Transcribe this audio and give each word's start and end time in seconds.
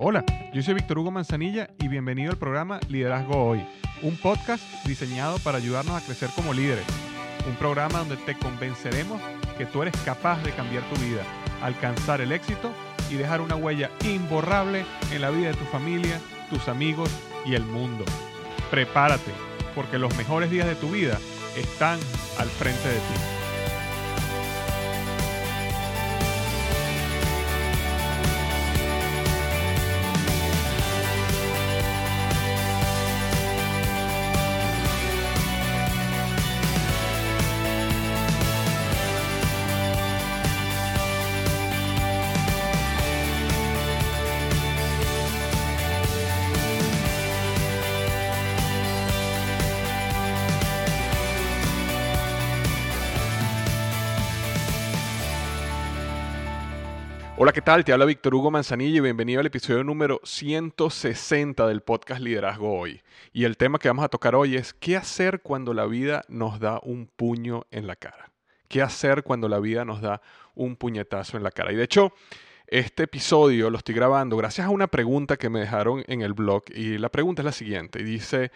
Hola, 0.00 0.24
yo 0.54 0.62
soy 0.62 0.74
Víctor 0.74 1.00
Hugo 1.00 1.10
Manzanilla 1.10 1.70
y 1.80 1.88
bienvenido 1.88 2.30
al 2.30 2.38
programa 2.38 2.78
Liderazgo 2.88 3.48
Hoy, 3.48 3.66
un 4.00 4.16
podcast 4.16 4.62
diseñado 4.86 5.40
para 5.40 5.58
ayudarnos 5.58 6.00
a 6.00 6.06
crecer 6.06 6.30
como 6.36 6.54
líderes. 6.54 6.84
Un 7.48 7.56
programa 7.56 7.98
donde 7.98 8.16
te 8.18 8.38
convenceremos 8.38 9.20
que 9.58 9.66
tú 9.66 9.82
eres 9.82 9.96
capaz 10.04 10.40
de 10.44 10.52
cambiar 10.52 10.84
tu 10.84 11.00
vida, 11.00 11.24
alcanzar 11.62 12.20
el 12.20 12.30
éxito 12.30 12.70
y 13.10 13.14
dejar 13.14 13.40
una 13.40 13.56
huella 13.56 13.90
imborrable 14.04 14.86
en 15.10 15.20
la 15.20 15.30
vida 15.30 15.48
de 15.48 15.56
tu 15.56 15.64
familia, 15.64 16.20
tus 16.48 16.68
amigos 16.68 17.10
y 17.44 17.56
el 17.56 17.64
mundo. 17.64 18.04
Prepárate, 18.70 19.32
porque 19.74 19.98
los 19.98 20.16
mejores 20.16 20.48
días 20.48 20.68
de 20.68 20.76
tu 20.76 20.92
vida 20.92 21.18
están 21.56 21.98
al 22.38 22.46
frente 22.46 22.86
de 22.86 22.94
ti. 22.94 23.37
Hola, 57.40 57.52
¿qué 57.52 57.62
tal? 57.62 57.84
Te 57.84 57.92
habla 57.92 58.04
Víctor 58.04 58.34
Hugo 58.34 58.50
Manzanilla 58.50 58.98
y 58.98 59.00
bienvenido 59.00 59.38
al 59.38 59.46
episodio 59.46 59.84
número 59.84 60.20
160 60.24 61.68
del 61.68 61.82
podcast 61.82 62.20
Liderazgo 62.20 62.76
Hoy. 62.76 63.00
Y 63.32 63.44
el 63.44 63.56
tema 63.56 63.78
que 63.78 63.86
vamos 63.86 64.04
a 64.04 64.08
tocar 64.08 64.34
hoy 64.34 64.56
es 64.56 64.74
¿qué 64.74 64.96
hacer 64.96 65.40
cuando 65.40 65.72
la 65.72 65.86
vida 65.86 66.24
nos 66.26 66.58
da 66.58 66.80
un 66.82 67.06
puño 67.06 67.64
en 67.70 67.86
la 67.86 67.94
cara? 67.94 68.32
¿Qué 68.66 68.82
hacer 68.82 69.22
cuando 69.22 69.48
la 69.48 69.60
vida 69.60 69.84
nos 69.84 70.00
da 70.00 70.20
un 70.56 70.74
puñetazo 70.74 71.36
en 71.36 71.44
la 71.44 71.52
cara? 71.52 71.72
Y 71.72 71.76
de 71.76 71.84
hecho, 71.84 72.12
este 72.66 73.04
episodio 73.04 73.70
lo 73.70 73.78
estoy 73.78 73.94
grabando 73.94 74.36
gracias 74.36 74.66
a 74.66 74.70
una 74.70 74.88
pregunta 74.88 75.36
que 75.36 75.48
me 75.48 75.60
dejaron 75.60 76.02
en 76.08 76.22
el 76.22 76.32
blog 76.32 76.64
y 76.74 76.98
la 76.98 77.08
pregunta 77.08 77.42
es 77.42 77.46
la 77.46 77.52
siguiente 77.52 78.00
y 78.00 78.02
dice, 78.02 78.50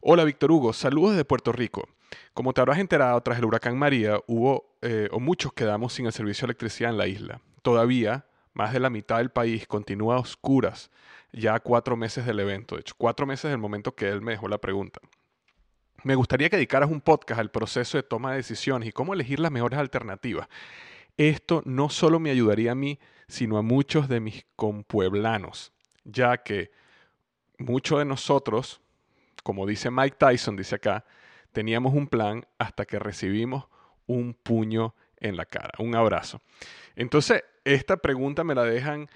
hola 0.00 0.24
Víctor 0.24 0.50
Hugo, 0.50 0.72
saludos 0.72 1.12
desde 1.12 1.24
Puerto 1.24 1.52
Rico. 1.52 1.88
Como 2.32 2.52
te 2.52 2.60
habrás 2.60 2.80
enterado, 2.80 3.20
tras 3.20 3.38
el 3.38 3.44
huracán 3.44 3.78
María 3.78 4.18
hubo 4.26 4.74
eh, 4.82 5.08
o 5.12 5.20
muchos 5.20 5.52
quedamos 5.52 5.92
sin 5.92 6.06
el 6.06 6.12
servicio 6.12 6.48
de 6.48 6.50
electricidad 6.50 6.90
en 6.90 6.98
la 6.98 7.06
isla 7.06 7.40
todavía 7.64 8.26
más 8.52 8.72
de 8.72 8.78
la 8.78 8.90
mitad 8.90 9.16
del 9.16 9.30
país 9.30 9.66
continúa 9.66 10.14
a 10.14 10.20
oscuras 10.20 10.90
ya 11.32 11.58
cuatro 11.58 11.96
meses 11.96 12.24
del 12.24 12.38
evento. 12.38 12.76
De 12.76 12.82
hecho, 12.82 12.94
cuatro 12.96 13.26
meses 13.26 13.50
del 13.50 13.58
momento 13.58 13.96
que 13.96 14.08
él 14.08 14.20
me 14.20 14.32
dejó 14.32 14.46
la 14.46 14.58
pregunta. 14.58 15.00
Me 16.04 16.14
gustaría 16.14 16.48
que 16.50 16.56
dedicaras 16.56 16.90
un 16.90 17.00
podcast 17.00 17.40
al 17.40 17.50
proceso 17.50 17.98
de 17.98 18.02
toma 18.02 18.30
de 18.30 18.36
decisiones 18.36 18.88
y 18.88 18.92
cómo 18.92 19.14
elegir 19.14 19.40
las 19.40 19.50
mejores 19.50 19.78
alternativas. 19.78 20.46
Esto 21.16 21.62
no 21.64 21.88
solo 21.88 22.20
me 22.20 22.30
ayudaría 22.30 22.72
a 22.72 22.76
mí, 22.76 23.00
sino 23.26 23.56
a 23.56 23.62
muchos 23.62 24.08
de 24.08 24.20
mis 24.20 24.44
compueblanos, 24.54 25.72
ya 26.04 26.36
que 26.38 26.70
muchos 27.58 27.98
de 27.98 28.04
nosotros, 28.04 28.80
como 29.42 29.66
dice 29.66 29.90
Mike 29.90 30.16
Tyson, 30.18 30.56
dice 30.56 30.76
acá, 30.76 31.04
teníamos 31.52 31.94
un 31.94 32.06
plan 32.06 32.46
hasta 32.58 32.84
que 32.84 32.98
recibimos 32.98 33.66
un 34.06 34.34
puño 34.34 34.94
en 35.16 35.36
la 35.36 35.46
cara. 35.46 35.72
Un 35.78 35.94
abrazo. 35.96 36.40
Entonces, 36.96 37.44
esta 37.64 37.96
pregunta 37.96 38.44
me 38.44 38.54
la 38.54 38.64
dejan 38.64 39.08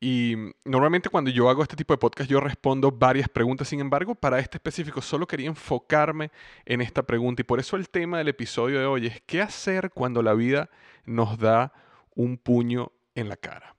y 0.00 0.36
normalmente 0.64 1.08
cuando 1.08 1.30
yo 1.30 1.50
hago 1.50 1.62
este 1.62 1.74
tipo 1.74 1.92
de 1.92 1.98
podcast 1.98 2.30
yo 2.30 2.40
respondo 2.40 2.92
varias 2.92 3.28
preguntas, 3.28 3.68
sin 3.68 3.80
embargo 3.80 4.14
para 4.14 4.38
este 4.38 4.58
específico 4.58 5.02
solo 5.02 5.26
quería 5.26 5.48
enfocarme 5.48 6.30
en 6.64 6.80
esta 6.80 7.02
pregunta 7.02 7.42
y 7.42 7.44
por 7.44 7.58
eso 7.58 7.76
el 7.76 7.88
tema 7.88 8.18
del 8.18 8.28
episodio 8.28 8.78
de 8.78 8.86
hoy 8.86 9.06
es 9.06 9.20
qué 9.26 9.42
hacer 9.42 9.90
cuando 9.90 10.22
la 10.22 10.34
vida 10.34 10.70
nos 11.04 11.38
da 11.38 11.72
un 12.14 12.36
puño 12.38 12.92
en 13.14 13.28
la 13.28 13.36
cara. 13.36 13.74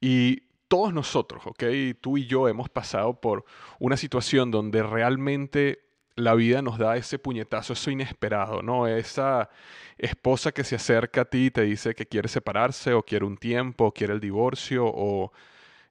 Y 0.00 0.42
todos 0.68 0.92
nosotros, 0.92 1.46
¿ok? 1.46 1.62
Tú 2.00 2.18
y 2.18 2.26
yo 2.26 2.48
hemos 2.48 2.68
pasado 2.68 3.20
por 3.20 3.44
una 3.78 3.96
situación 3.96 4.50
donde 4.50 4.82
realmente 4.82 5.83
la 6.16 6.34
vida 6.34 6.62
nos 6.62 6.78
da 6.78 6.96
ese 6.96 7.18
puñetazo, 7.18 7.72
eso 7.72 7.90
inesperado, 7.90 8.62
¿no? 8.62 8.86
Esa 8.86 9.50
esposa 9.98 10.52
que 10.52 10.64
se 10.64 10.76
acerca 10.76 11.22
a 11.22 11.24
ti 11.24 11.46
y 11.46 11.50
te 11.50 11.62
dice 11.62 11.94
que 11.94 12.06
quiere 12.06 12.28
separarse 12.28 12.92
o 12.94 13.02
quiere 13.02 13.24
un 13.24 13.36
tiempo, 13.36 13.86
o 13.86 13.92
quiere 13.92 14.12
el 14.14 14.20
divorcio, 14.20 14.84
o 14.86 15.32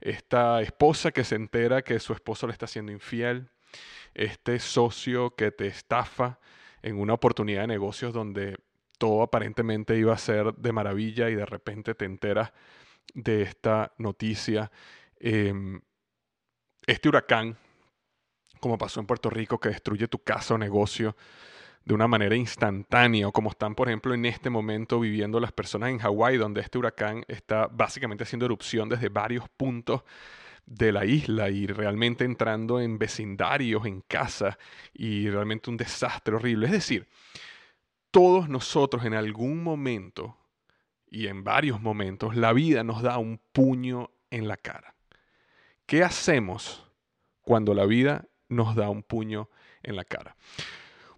esta 0.01 0.61
esposa 0.61 1.11
que 1.11 1.23
se 1.23 1.35
entera 1.35 1.81
que 1.81 1.99
su 1.99 2.13
esposo 2.13 2.47
le 2.47 2.53
está 2.53 2.65
haciendo 2.65 2.91
infiel, 2.91 3.49
este 4.13 4.59
socio 4.59 5.35
que 5.35 5.51
te 5.51 5.67
estafa 5.67 6.39
en 6.81 6.99
una 6.99 7.13
oportunidad 7.13 7.61
de 7.61 7.67
negocios 7.67 8.13
donde 8.13 8.57
todo 8.97 9.23
aparentemente 9.23 9.97
iba 9.97 10.13
a 10.13 10.17
ser 10.17 10.53
de 10.55 10.71
maravilla 10.71 11.29
y 11.29 11.35
de 11.35 11.45
repente 11.45 11.95
te 11.95 12.05
enteras 12.05 12.53
de 13.13 13.41
esta 13.41 13.93
noticia. 13.97 14.71
Em, 15.19 15.81
este 16.85 17.09
huracán 17.09 17.57
como 18.63 18.77
pasó 18.77 19.01
en 19.01 19.05
Puerto 19.05 19.29
Rico, 19.29 19.59
que 19.59 19.67
destruye 19.67 20.07
tu 20.07 20.19
casa 20.19 20.53
o 20.53 20.57
negocio 20.57 21.17
de 21.83 21.93
una 21.93 22.07
manera 22.07 22.33
instantánea, 22.33 23.27
o 23.27 23.33
como 23.33 23.49
están, 23.49 23.75
por 23.75 23.89
ejemplo, 23.89 24.13
en 24.13 24.23
este 24.23 24.49
momento 24.49 25.01
viviendo 25.01 25.41
las 25.41 25.51
personas 25.51 25.89
en 25.89 25.97
Hawái, 25.97 26.37
donde 26.37 26.61
este 26.61 26.77
huracán 26.77 27.25
está 27.27 27.67
básicamente 27.67 28.23
haciendo 28.23 28.45
erupción 28.45 28.87
desde 28.87 29.09
varios 29.09 29.49
puntos 29.49 30.03
de 30.65 30.93
la 30.93 31.03
isla 31.03 31.49
y 31.49 31.67
realmente 31.67 32.23
entrando 32.23 32.79
en 32.79 32.97
vecindarios, 32.97 33.85
en 33.85 33.99
casas, 33.99 34.57
y 34.93 35.29
realmente 35.29 35.69
un 35.69 35.75
desastre 35.75 36.33
horrible. 36.33 36.67
Es 36.67 36.71
decir, 36.71 37.09
todos 38.11 38.47
nosotros 38.47 39.03
en 39.03 39.13
algún 39.13 39.61
momento 39.61 40.37
y 41.11 41.27
en 41.27 41.43
varios 41.43 41.81
momentos, 41.81 42.33
la 42.37 42.53
vida 42.53 42.85
nos 42.85 43.01
da 43.01 43.17
un 43.17 43.41
puño 43.51 44.09
en 44.31 44.47
la 44.47 44.55
cara. 44.55 44.95
¿Qué 45.85 46.01
hacemos 46.01 46.89
cuando 47.41 47.73
la 47.73 47.85
vida 47.85 48.25
nos 48.53 48.75
da 48.75 48.89
un 48.89 49.03
puño 49.03 49.49
en 49.81 49.95
la 49.95 50.05
cara. 50.05 50.35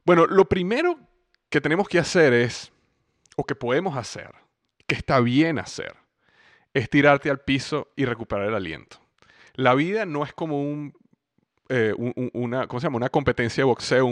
Bueno, 0.06 0.26
lo 0.26 0.46
primero 0.46 1.00
que 1.50 1.62
tenemos 1.62 1.88
que 1.88 2.00
hacer 2.00 2.34
es, 2.34 2.72
o 3.36 3.44
que 3.46 3.56
podemos 3.56 3.98
hacer, 3.98 4.32
que 4.88 4.96
está 4.96 5.20
bien 5.20 5.60
hacer, 5.60 5.96
es 6.74 6.90
tirarte 6.90 7.30
al 7.30 7.40
piso 7.40 7.92
y 7.96 8.06
recuperar 8.06 8.48
el 8.48 8.56
aliento. 8.56 8.98
La 9.54 9.74
vida 9.74 10.06
no 10.06 10.24
es 10.24 10.34
como 10.34 10.62
un, 10.62 10.94
eh, 11.70 11.94
una, 12.34 12.68
¿cómo 12.68 12.80
se 12.80 12.88
llama? 12.88 12.98
una 12.98 13.10
competencia 13.10 13.62
de 13.62 13.66
boxeo, 13.66 14.06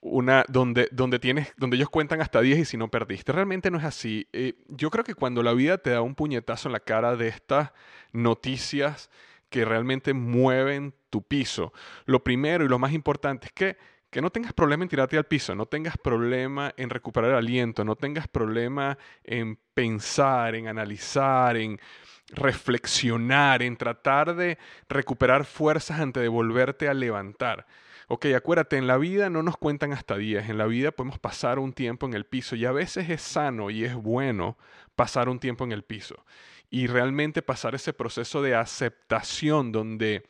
una, 0.00 0.44
donde, 0.48 0.88
donde, 0.92 1.18
tienes, 1.18 1.52
donde 1.56 1.76
ellos 1.76 1.90
cuentan 1.90 2.20
hasta 2.20 2.40
10 2.40 2.58
y 2.60 2.64
si 2.64 2.76
no 2.76 2.88
perdiste. 2.90 3.32
Realmente 3.32 3.70
no 3.70 3.78
es 3.78 3.84
así. 3.84 4.26
Eh, 4.32 4.54
yo 4.68 4.90
creo 4.90 5.04
que 5.04 5.14
cuando 5.14 5.42
la 5.42 5.52
vida 5.52 5.78
te 5.78 5.90
da 5.90 6.00
un 6.00 6.14
puñetazo 6.14 6.68
en 6.68 6.72
la 6.72 6.80
cara 6.80 7.16
de 7.16 7.28
estas 7.28 7.72
noticias 8.12 9.10
que 9.50 9.64
realmente 9.64 10.14
mueven 10.14 10.94
tu 11.16 11.22
piso. 11.22 11.72
Lo 12.04 12.22
primero 12.22 12.62
y 12.62 12.68
lo 12.68 12.78
más 12.78 12.92
importante 12.92 13.46
es 13.46 13.52
que, 13.54 13.78
que 14.10 14.20
no 14.20 14.28
tengas 14.28 14.52
problema 14.52 14.82
en 14.84 14.90
tirarte 14.90 15.16
al 15.16 15.24
piso, 15.24 15.54
no 15.54 15.64
tengas 15.64 15.96
problema 15.96 16.74
en 16.76 16.90
recuperar 16.90 17.30
el 17.30 17.36
aliento, 17.38 17.86
no 17.86 17.96
tengas 17.96 18.28
problema 18.28 18.98
en 19.24 19.58
pensar, 19.72 20.54
en 20.54 20.68
analizar, 20.68 21.56
en 21.56 21.80
reflexionar, 22.28 23.62
en 23.62 23.78
tratar 23.78 24.34
de 24.36 24.58
recuperar 24.90 25.46
fuerzas 25.46 26.00
antes 26.00 26.22
de 26.22 26.28
volverte 26.28 26.86
a 26.86 26.92
levantar. 26.92 27.66
Ok, 28.08 28.26
acuérdate, 28.36 28.76
en 28.76 28.86
la 28.86 28.98
vida 28.98 29.30
no 29.30 29.42
nos 29.42 29.56
cuentan 29.56 29.94
hasta 29.94 30.18
días, 30.18 30.50
en 30.50 30.58
la 30.58 30.66
vida 30.66 30.90
podemos 30.90 31.18
pasar 31.18 31.58
un 31.58 31.72
tiempo 31.72 32.06
en 32.06 32.12
el 32.12 32.26
piso 32.26 32.56
y 32.56 32.66
a 32.66 32.72
veces 32.72 33.08
es 33.08 33.22
sano 33.22 33.70
y 33.70 33.84
es 33.84 33.94
bueno 33.94 34.58
pasar 34.96 35.30
un 35.30 35.38
tiempo 35.38 35.64
en 35.64 35.72
el 35.72 35.82
piso 35.82 36.26
y 36.70 36.88
realmente 36.88 37.42
pasar 37.42 37.74
ese 37.74 37.92
proceso 37.92 38.42
de 38.42 38.54
aceptación 38.54 39.72
donde, 39.72 40.24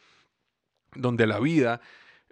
donde 0.95 1.27
la 1.27 1.41
vida, 1.41 1.81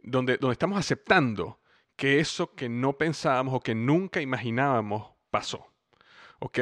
donde, 0.03 0.37
donde 0.37 0.53
estamos 0.53 0.79
aceptando 0.79 1.61
que 1.97 2.21
eso 2.21 2.55
que 2.55 2.69
no 2.69 2.95
pensábamos 2.99 3.55
o 3.55 3.61
que 3.61 3.75
nunca 3.75 4.21
imaginábamos 4.21 5.13
pasó. 5.31 5.73
¿Ok? 6.41 6.59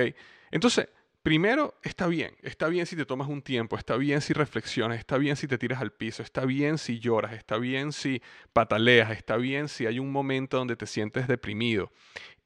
Entonces, 0.50 0.88
primero 1.22 1.74
está 1.82 2.06
bien, 2.06 2.36
está 2.42 2.68
bien 2.68 2.86
si 2.86 2.96
te 2.96 3.06
tomas 3.06 3.28
un 3.28 3.42
tiempo, 3.42 3.76
está 3.76 3.96
bien 3.96 4.20
si 4.20 4.32
reflexionas, 4.32 4.98
está 4.98 5.18
bien 5.18 5.36
si 5.36 5.46
te 5.46 5.58
tiras 5.58 5.80
al 5.80 5.92
piso, 5.92 6.22
está 6.22 6.44
bien 6.44 6.78
si 6.78 6.98
lloras, 6.98 7.32
está 7.32 7.58
bien 7.58 7.92
si 7.92 8.22
pataleas, 8.52 9.10
está 9.12 9.36
bien 9.36 9.68
si 9.68 9.86
hay 9.86 9.98
un 9.98 10.10
momento 10.10 10.58
donde 10.58 10.76
te 10.76 10.86
sientes 10.86 11.28
deprimido. 11.28 11.92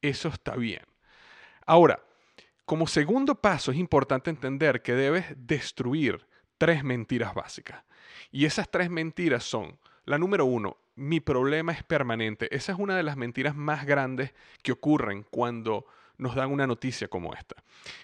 Eso 0.03 0.29
está 0.29 0.57
bien. 0.57 0.83
Ahora, 1.65 2.01
como 2.65 2.87
segundo 2.87 3.41
paso 3.41 3.73
es 3.73 3.79
importante 3.79 4.31
entender 4.31 4.83
que 4.83 4.93
debes 4.93 5.27
destruir 5.37 6.27
tres 6.59 6.85
mentiras 6.85 7.35
básicas. 7.35 7.85
Y 8.31 8.45
esas 8.45 8.71
tres 8.71 8.91
mentiras 8.91 9.45
son, 9.45 9.79
la 10.05 10.19
número 10.19 10.45
uno, 10.45 10.79
mi 10.95 11.21
problema 11.21 11.73
es 11.73 11.83
permanente. 11.83 12.55
Esa 12.55 12.73
es 12.73 12.79
una 12.79 12.97
de 12.97 13.03
las 13.03 13.17
mentiras 13.17 13.55
más 13.55 13.85
grandes 13.87 14.35
que 14.63 14.73
ocurren 14.73 15.25
cuando 15.31 15.87
nos 16.19 16.35
dan 16.35 16.51
una 16.51 16.67
noticia 16.67 17.09
como 17.09 17.35
esta. 17.35 17.57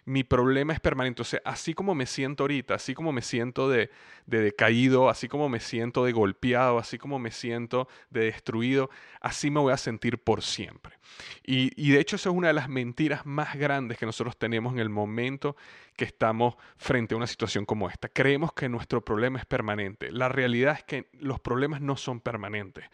Mi 0.05 0.25
problema 0.25 0.73
es 0.73 0.81
permanente. 0.81 1.23
O 1.23 1.25
sea, 1.25 1.41
así 1.45 1.75
como 1.75 1.95
me 1.95 2.07
siento 2.07 2.45
ahorita, 2.45 2.75
así 2.75 2.95
como 2.95 3.13
me 3.13 3.23
siento 3.23 3.69
de, 3.69 3.91
decaído, 4.27 5.09
así 5.09 5.29
como 5.29 5.49
me 5.49 5.61
siento 5.61 6.05
de 6.05 6.13
golpeado, 6.13 6.79
así 6.79 6.99
como 6.99 7.19
me 7.19 7.31
siento 7.31 7.89
de 8.11 8.25
destruido, 8.25 8.91
así 9.21 9.51
me 9.51 9.61
voy 9.61 9.73
a 9.73 9.77
sentir 9.77 10.19
por 10.19 10.43
siempre. 10.43 10.99
Y, 11.45 11.73
y 11.77 11.93
de 11.93 12.01
hecho, 12.01 12.17
eso 12.17 12.31
es 12.31 12.37
una 12.37 12.49
de 12.49 12.55
las 12.55 12.69
mentiras 12.69 13.27
más 13.27 13.57
grandes 13.57 13.99
que 13.99 14.07
nosotros 14.07 14.37
tenemos 14.37 14.73
en 14.73 14.79
el 14.79 14.89
momento 14.89 15.57
que 15.97 16.05
estamos 16.05 16.55
frente 16.77 17.15
a 17.15 17.17
una 17.17 17.27
situación 17.27 17.65
como 17.65 17.89
esta. 17.89 18.09
Creemos 18.09 18.53
que 18.53 18.69
nuestro 18.69 19.05
problema 19.05 19.39
es 19.39 19.47
permanente. 19.47 20.11
La 20.11 20.29
realidad 20.29 20.77
es 20.79 20.85
que 20.85 21.09
los 21.13 21.41
problemas 21.41 21.81
no 21.81 21.97
son 21.97 22.21
permanentes. 22.21 22.85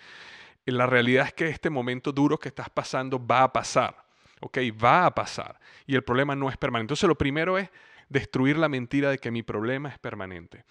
La 0.64 0.86
realidad 0.86 1.26
es 1.26 1.32
que 1.32 1.48
este 1.48 1.70
momento 1.70 2.12
duro 2.12 2.38
que 2.38 2.48
estás 2.48 2.68
pasando 2.68 3.24
va 3.24 3.42
a 3.42 3.52
pasar 3.52 4.07
¿ok? 4.40 4.58
Va 4.82 5.06
a 5.06 5.14
pasar 5.14 5.58
y 5.86 5.94
el 5.94 6.04
problema 6.04 6.34
no 6.34 6.48
es 6.48 6.56
permanente. 6.56 6.92
Entonces 6.92 7.08
lo 7.08 7.18
primero 7.18 7.58
es 7.58 7.70
destruir 8.08 8.56
la 8.58 8.68
mentira 8.68 9.10
de 9.10 9.18
que 9.18 9.30
mi 9.30 9.42
problema 9.42 9.88
es 9.88 9.98
permanente. 9.98 10.64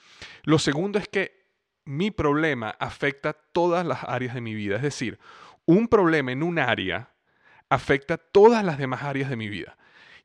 Lo 0.44 0.60
segundo 0.60 1.00
es 1.00 1.08
que 1.08 1.48
mi 1.86 2.12
problema 2.12 2.76
afecta 2.80 3.34
todas 3.34 3.86
las 3.86 4.04
áreas 4.04 4.34
de 4.34 4.42
mi 4.42 4.54
vida. 4.56 4.76
Es 4.78 4.82
decir, 4.82 5.20
un 5.66 5.88
problema 5.88 6.32
en 6.32 6.44
un 6.44 6.60
área 6.60 7.12
afecta 7.70 8.18
todas 8.18 8.64
las 8.64 8.78
demás 8.78 9.04
áreas 9.04 9.30
de 9.30 9.36
mi 9.36 9.50
vida. 9.50 9.78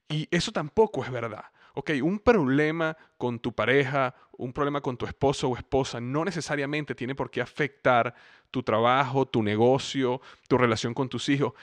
Y 0.09 0.29
eso 0.31 0.53
tampoco 0.53 1.05
es 1.05 1.11
verdad. 1.11 1.45
Ok, 1.75 1.91
un 2.03 2.19
problema 2.19 2.97
con 3.17 3.39
tu 3.39 3.55
pareja, 3.55 4.15
un 4.33 4.53
problema 4.53 4.83
con 4.83 4.97
tu 4.97 5.07
esposo 5.07 5.49
o 5.49 5.57
esposa, 5.57 6.01
no 6.01 6.25
necesariamente 6.25 6.95
tiene 6.95 7.15
por 7.15 7.31
qué 7.31 7.41
afectar 7.41 8.15
tu 8.51 8.63
trabajo, 8.63 9.27
tu 9.27 9.43
negocio, 9.43 10.21
tu 10.49 10.59
relación 10.59 10.93
con 10.93 11.09
tus 11.09 11.29
hijos 11.31 11.55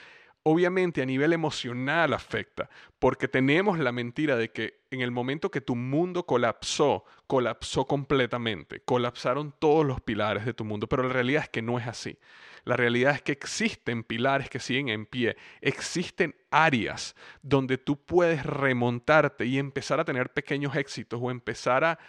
obviamente 0.43 1.01
a 1.01 1.05
nivel 1.05 1.33
emocional 1.33 2.13
afecta, 2.13 2.69
porque 2.97 3.27
tenemos 3.27 3.77
la 3.79 3.91
mentira 3.91 4.35
de 4.35 4.51
que 4.51 4.81
en 4.91 5.01
el 5.01 5.11
momento 5.11 5.51
que 5.51 5.61
tu 5.61 5.75
mundo 5.75 6.25
colapsó, 6.25 7.03
colapsó 7.27 7.85
completamente, 7.85 8.81
colapsaron 8.81 9.53
todos 9.59 9.85
los 9.85 10.01
pilares 10.01 10.45
de 10.45 10.53
tu 10.53 10.65
mundo, 10.65 10.87
pero 10.87 11.03
la 11.03 11.13
realidad 11.13 11.43
es 11.43 11.49
que 11.49 11.61
no 11.61 11.77
es 11.77 11.87
así. 11.87 12.17
La 12.65 12.75
realidad 12.75 13.15
es 13.15 13.21
que 13.21 13.31
existen 13.31 14.03
pilares 14.03 14.49
que 14.49 14.59
siguen 14.59 14.89
en 14.89 15.05
pie, 15.05 15.37
existen 15.61 16.35
áreas 16.51 17.15
donde 17.41 17.77
tú 17.77 17.97
puedes 17.97 18.45
remontarte 18.45 19.45
y 19.45 19.59
empezar 19.59 19.99
a 19.99 20.05
tener 20.05 20.31
pequeños 20.33 20.75
éxitos 20.75 21.19
o 21.21 21.31
empezar 21.31 21.83
a 21.83 21.99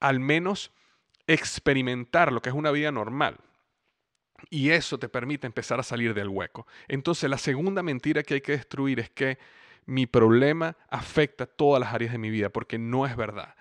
al 0.00 0.20
menos 0.20 0.70
experimentar 1.26 2.32
lo 2.32 2.42
que 2.42 2.50
es 2.50 2.54
una 2.54 2.70
vida 2.70 2.92
normal. 2.92 3.38
Y 4.50 4.70
eso 4.70 4.98
te 4.98 5.08
permite 5.08 5.46
empezar 5.46 5.80
a 5.80 5.82
salir 5.82 6.14
del 6.14 6.28
hueco. 6.28 6.66
Entonces 6.88 7.28
la 7.28 7.38
segunda 7.38 7.82
mentira 7.82 8.22
que 8.22 8.34
hay 8.34 8.40
que 8.40 8.52
destruir 8.52 9.00
es 9.00 9.10
que 9.10 9.38
mi 9.86 10.06
problema 10.06 10.76
afecta 10.88 11.46
todas 11.46 11.80
las 11.80 11.92
áreas 11.92 12.12
de 12.12 12.18
mi 12.18 12.30
vida, 12.30 12.48
porque 12.48 12.78
no 12.78 13.06
es 13.06 13.16
verdad. 13.16 13.54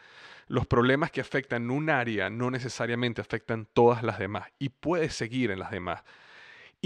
Los 0.48 0.68
problemas 0.68 1.12
que 1.12 1.22
afectan 1.22 1.72
un 1.72 1.90
área 1.90 2.30
no 2.30 2.52
necesariamente 2.52 3.22
afectan 3.22 3.68
todas 3.74 4.04
las 4.04 4.20
demás 4.20 4.50
y 4.60 4.70
puedes 4.70 5.14
seguir 5.14 5.52
en 5.52 5.60
las 5.60 5.72
demás. 5.72 6.04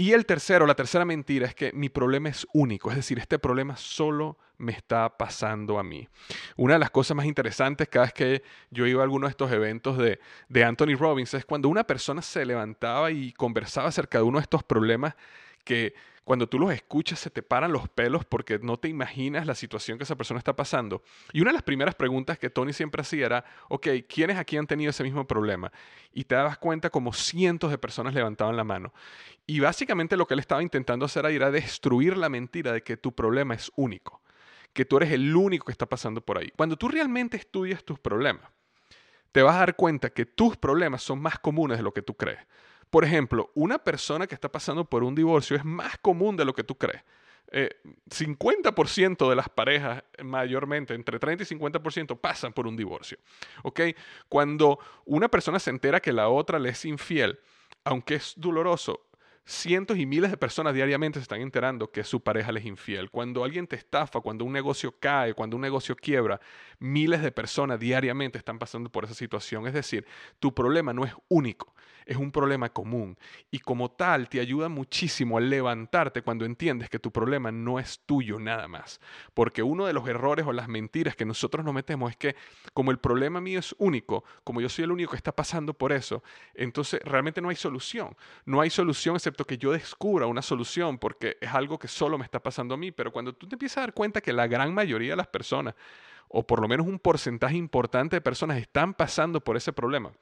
Y 0.00 0.12
el 0.12 0.26
tercero, 0.26 0.64
la 0.64 0.76
tercera 0.76 1.04
mentira 1.04 1.44
es 1.44 1.56
que 1.56 1.72
mi 1.72 1.88
problema 1.88 2.28
es 2.28 2.46
único, 2.52 2.88
es 2.88 2.94
decir, 2.94 3.18
este 3.18 3.36
problema 3.40 3.76
solo 3.76 4.38
me 4.56 4.70
está 4.70 5.18
pasando 5.18 5.76
a 5.76 5.82
mí. 5.82 6.08
Una 6.56 6.74
de 6.74 6.78
las 6.78 6.92
cosas 6.92 7.16
más 7.16 7.26
interesantes 7.26 7.88
cada 7.88 8.04
vez 8.04 8.12
que 8.12 8.42
yo 8.70 8.86
iba 8.86 9.00
a 9.00 9.02
alguno 9.02 9.26
de 9.26 9.32
estos 9.32 9.50
eventos 9.50 9.98
de, 9.98 10.20
de 10.48 10.62
Anthony 10.62 10.94
Robbins 10.96 11.34
es 11.34 11.44
cuando 11.44 11.68
una 11.68 11.82
persona 11.82 12.22
se 12.22 12.46
levantaba 12.46 13.10
y 13.10 13.32
conversaba 13.32 13.88
acerca 13.88 14.18
de 14.18 14.24
uno 14.24 14.38
de 14.38 14.42
estos 14.42 14.62
problemas 14.62 15.16
que 15.64 15.94
cuando 16.28 16.46
tú 16.46 16.58
los 16.58 16.70
escuchas 16.70 17.18
se 17.18 17.30
te 17.30 17.42
paran 17.42 17.72
los 17.72 17.88
pelos 17.88 18.26
porque 18.26 18.58
no 18.58 18.78
te 18.78 18.86
imaginas 18.88 19.46
la 19.46 19.54
situación 19.54 19.96
que 19.96 20.04
esa 20.04 20.14
persona 20.14 20.36
está 20.36 20.54
pasando. 20.54 21.02
Y 21.32 21.40
una 21.40 21.52
de 21.52 21.54
las 21.54 21.62
primeras 21.62 21.94
preguntas 21.94 22.38
que 22.38 22.50
Tony 22.50 22.74
siempre 22.74 23.00
hacía 23.00 23.24
era, 23.24 23.44
ok, 23.70 23.86
¿quiénes 24.06 24.36
aquí 24.36 24.58
han 24.58 24.66
tenido 24.66 24.90
ese 24.90 25.04
mismo 25.04 25.26
problema? 25.26 25.72
Y 26.12 26.24
te 26.24 26.34
dabas 26.34 26.58
cuenta 26.58 26.90
como 26.90 27.14
cientos 27.14 27.70
de 27.70 27.78
personas 27.78 28.12
levantaban 28.12 28.58
la 28.58 28.64
mano. 28.64 28.92
Y 29.46 29.60
básicamente 29.60 30.18
lo 30.18 30.26
que 30.26 30.34
él 30.34 30.40
estaba 30.40 30.62
intentando 30.62 31.06
hacer 31.06 31.24
ahí 31.24 31.36
era 31.36 31.50
destruir 31.50 32.18
la 32.18 32.28
mentira 32.28 32.72
de 32.72 32.82
que 32.82 32.98
tu 32.98 33.14
problema 33.14 33.54
es 33.54 33.72
único, 33.76 34.20
que 34.74 34.84
tú 34.84 34.98
eres 34.98 35.12
el 35.12 35.34
único 35.34 35.64
que 35.64 35.72
está 35.72 35.86
pasando 35.86 36.20
por 36.20 36.36
ahí. 36.36 36.52
Cuando 36.54 36.76
tú 36.76 36.88
realmente 36.88 37.38
estudias 37.38 37.82
tus 37.84 37.98
problemas, 37.98 38.50
te 39.32 39.40
vas 39.40 39.56
a 39.56 39.60
dar 39.60 39.76
cuenta 39.76 40.10
que 40.10 40.26
tus 40.26 40.58
problemas 40.58 41.02
son 41.02 41.22
más 41.22 41.38
comunes 41.38 41.78
de 41.78 41.84
lo 41.84 41.94
que 41.94 42.02
tú 42.02 42.12
crees. 42.12 42.40
Por 42.90 43.04
ejemplo, 43.04 43.50
una 43.54 43.78
persona 43.78 44.26
que 44.26 44.34
está 44.34 44.50
pasando 44.50 44.84
por 44.84 45.04
un 45.04 45.14
divorcio 45.14 45.56
es 45.56 45.64
más 45.64 45.98
común 45.98 46.36
de 46.36 46.44
lo 46.44 46.54
que 46.54 46.64
tú 46.64 46.76
crees. 46.76 47.02
50% 47.50 49.26
eh, 49.26 49.28
de 49.30 49.36
las 49.36 49.48
parejas, 49.48 50.04
mayormente, 50.22 50.94
entre 50.94 51.18
30 51.18 51.44
y 51.44 51.46
50%, 51.46 52.18
pasan 52.20 52.52
por 52.52 52.66
un 52.66 52.76
divorcio. 52.76 53.18
¿Ok? 53.62 53.80
Cuando 54.28 54.78
una 55.06 55.28
persona 55.28 55.58
se 55.58 55.70
entera 55.70 56.00
que 56.00 56.12
la 56.12 56.28
otra 56.28 56.58
le 56.58 56.70
es 56.70 56.84
infiel, 56.84 57.40
aunque 57.84 58.16
es 58.16 58.34
doloroso, 58.36 59.07
cientos 59.48 59.96
y 59.96 60.04
miles 60.04 60.30
de 60.30 60.36
personas 60.36 60.74
diariamente 60.74 61.18
se 61.18 61.22
están 61.22 61.40
enterando 61.40 61.90
que 61.90 62.04
su 62.04 62.20
pareja 62.20 62.52
les 62.52 62.62
es 62.62 62.68
infiel. 62.68 63.10
Cuando 63.10 63.44
alguien 63.44 63.66
te 63.66 63.76
estafa, 63.76 64.20
cuando 64.20 64.44
un 64.44 64.52
negocio 64.52 64.94
cae, 65.00 65.32
cuando 65.32 65.56
un 65.56 65.62
negocio 65.62 65.96
quiebra, 65.96 66.38
miles 66.78 67.22
de 67.22 67.32
personas 67.32 67.80
diariamente 67.80 68.36
están 68.36 68.58
pasando 68.58 68.90
por 68.90 69.04
esa 69.04 69.14
situación. 69.14 69.66
Es 69.66 69.72
decir, 69.72 70.06
tu 70.38 70.54
problema 70.54 70.92
no 70.92 71.04
es 71.06 71.14
único 71.28 71.74
es 72.08 72.16
un 72.16 72.32
problema 72.32 72.70
común 72.70 73.18
y 73.50 73.58
como 73.58 73.90
tal 73.90 74.30
te 74.30 74.40
ayuda 74.40 74.70
muchísimo 74.70 75.36
a 75.36 75.42
levantarte 75.42 76.22
cuando 76.22 76.46
entiendes 76.46 76.88
que 76.88 76.98
tu 76.98 77.12
problema 77.12 77.52
no 77.52 77.78
es 77.78 78.00
tuyo 78.06 78.40
nada 78.40 78.66
más. 78.66 78.98
Porque 79.34 79.62
uno 79.62 79.84
de 79.84 79.92
los 79.92 80.08
errores 80.08 80.46
o 80.46 80.54
las 80.54 80.68
mentiras 80.68 81.14
que 81.14 81.26
nosotros 81.26 81.66
nos 81.66 81.74
metemos 81.74 82.10
es 82.10 82.16
que 82.16 82.34
como 82.72 82.90
el 82.92 82.98
problema 82.98 83.42
mío 83.42 83.58
es 83.58 83.74
único, 83.78 84.24
como 84.42 84.62
yo 84.62 84.70
soy 84.70 84.84
el 84.84 84.92
único 84.92 85.10
que 85.10 85.18
está 85.18 85.36
pasando 85.36 85.74
por 85.74 85.92
eso, 85.92 86.22
entonces 86.54 86.98
realmente 87.04 87.42
no 87.42 87.50
hay 87.50 87.56
solución. 87.56 88.16
No 88.46 88.62
hay 88.62 88.70
solución 88.70 89.16
excepto 89.16 89.37
que 89.44 89.58
yo 89.58 89.72
descubra 89.72 90.26
una 90.26 90.42
solución 90.42 90.98
porque 90.98 91.36
es 91.40 91.52
algo 91.52 91.78
que 91.78 91.88
solo 91.88 92.18
me 92.18 92.24
está 92.24 92.40
pasando 92.40 92.74
a 92.74 92.76
mí. 92.76 92.92
Pero 92.92 93.12
cuando 93.12 93.34
tú 93.34 93.48
te 93.48 93.54
empiezas 93.54 93.78
a 93.78 93.80
dar 93.82 93.94
cuenta 93.94 94.20
que 94.20 94.32
la 94.32 94.46
gran 94.46 94.74
mayoría 94.74 95.10
de 95.10 95.16
las 95.16 95.28
personas, 95.28 95.74
o 96.28 96.46
por 96.46 96.60
lo 96.60 96.68
menos 96.68 96.86
un 96.86 96.98
porcentaje 96.98 97.56
importante 97.56 98.16
de 98.16 98.20
personas 98.20 98.58
están 98.58 98.94
pasando 98.94 99.40
por 99.40 99.56
ese 99.56 99.72
problema, 99.72 100.12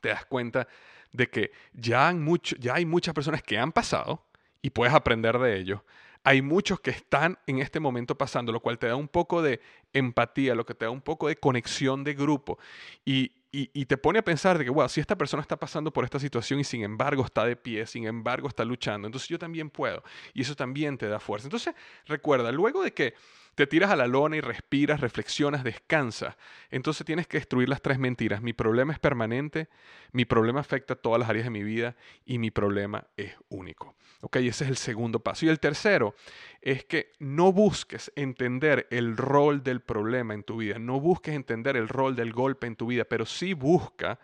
te 0.00 0.08
das 0.08 0.24
cuenta 0.26 0.66
de 1.12 1.28
que 1.28 1.52
ya, 1.72 2.14
ya 2.58 2.74
hay 2.74 2.86
muchas 2.86 3.14
personas 3.14 3.42
que 3.42 3.58
han 3.58 3.72
pasado 3.72 4.24
y 4.62 4.70
puedes 4.70 4.94
aprender 4.94 5.38
de 5.38 5.58
ellos. 5.58 5.80
Hay 6.22 6.42
muchos 6.42 6.80
que 6.80 6.90
están 6.90 7.38
en 7.46 7.60
este 7.60 7.80
momento 7.80 8.16
pasando, 8.16 8.52
lo 8.52 8.60
cual 8.60 8.78
te 8.78 8.86
da 8.86 8.96
un 8.96 9.08
poco 9.08 9.40
de 9.40 9.60
empatía, 9.92 10.54
lo 10.54 10.66
que 10.66 10.74
te 10.74 10.84
da 10.84 10.90
un 10.90 11.00
poco 11.00 11.28
de 11.28 11.36
conexión 11.36 12.04
de 12.04 12.14
grupo. 12.14 12.58
Y, 13.04 13.32
y, 13.52 13.84
te 13.86 13.96
pone 13.96 14.20
a 14.20 14.22
pensar 14.22 14.58
de 14.58 14.64
que, 14.64 14.70
wow, 14.70 14.88
si 14.88 15.00
esta 15.00 15.18
persona 15.18 15.40
está 15.40 15.56
pasando 15.58 15.92
por 15.92 16.04
esta 16.04 16.20
situación 16.20 16.60
y 16.60 16.64
sin 16.64 16.84
embargo 16.84 17.24
está 17.24 17.44
de 17.44 17.56
pie, 17.56 17.84
sin 17.84 18.06
embargo 18.06 18.46
está 18.46 18.64
luchando, 18.64 19.08
entonces 19.08 19.28
yo 19.28 19.40
también 19.40 19.70
puedo. 19.70 20.04
Y 20.32 20.42
eso 20.42 20.54
también 20.54 20.96
te 20.96 21.08
da 21.08 21.18
fuerza. 21.18 21.48
Entonces, 21.48 21.74
recuerda, 22.06 22.52
luego 22.52 22.82
de 22.82 22.94
que 22.94 23.14
te 23.60 23.66
tiras 23.66 23.90
a 23.90 23.96
la 23.96 24.06
lona 24.06 24.38
y 24.38 24.40
respiras, 24.40 25.02
reflexionas, 25.02 25.62
descansas. 25.62 26.34
Entonces 26.70 27.04
tienes 27.04 27.26
que 27.26 27.36
destruir 27.36 27.68
las 27.68 27.82
tres 27.82 27.98
mentiras. 27.98 28.40
Mi 28.40 28.54
problema 28.54 28.94
es 28.94 28.98
permanente, 28.98 29.68
mi 30.12 30.24
problema 30.24 30.60
afecta 30.60 30.94
a 30.94 30.96
todas 30.96 31.20
las 31.20 31.28
áreas 31.28 31.44
de 31.44 31.50
mi 31.50 31.62
vida 31.62 31.94
y 32.24 32.38
mi 32.38 32.50
problema 32.50 33.06
es 33.18 33.34
único. 33.50 33.96
Ok, 34.22 34.36
ese 34.36 34.64
es 34.64 34.70
el 34.70 34.78
segundo 34.78 35.20
paso. 35.20 35.44
Y 35.44 35.50
el 35.50 35.60
tercero 35.60 36.14
es 36.62 36.86
que 36.86 37.12
no 37.18 37.52
busques 37.52 38.10
entender 38.16 38.86
el 38.90 39.18
rol 39.18 39.62
del 39.62 39.82
problema 39.82 40.32
en 40.32 40.42
tu 40.42 40.56
vida, 40.56 40.78
no 40.78 40.98
busques 40.98 41.34
entender 41.34 41.76
el 41.76 41.86
rol 41.86 42.16
del 42.16 42.32
golpe 42.32 42.66
en 42.66 42.76
tu 42.76 42.86
vida, 42.86 43.04
pero 43.04 43.26
sí 43.26 43.52
busca 43.52 44.18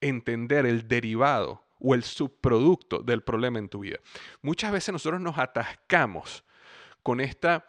entender 0.00 0.64
el 0.64 0.88
derivado 0.88 1.62
o 1.78 1.94
el 1.94 2.04
subproducto 2.04 3.00
del 3.00 3.22
problema 3.22 3.58
en 3.58 3.68
tu 3.68 3.80
vida. 3.80 3.98
Muchas 4.40 4.72
veces 4.72 4.94
nosotros 4.94 5.20
nos 5.20 5.36
atascamos 5.36 6.42
con 7.02 7.20
esta 7.20 7.66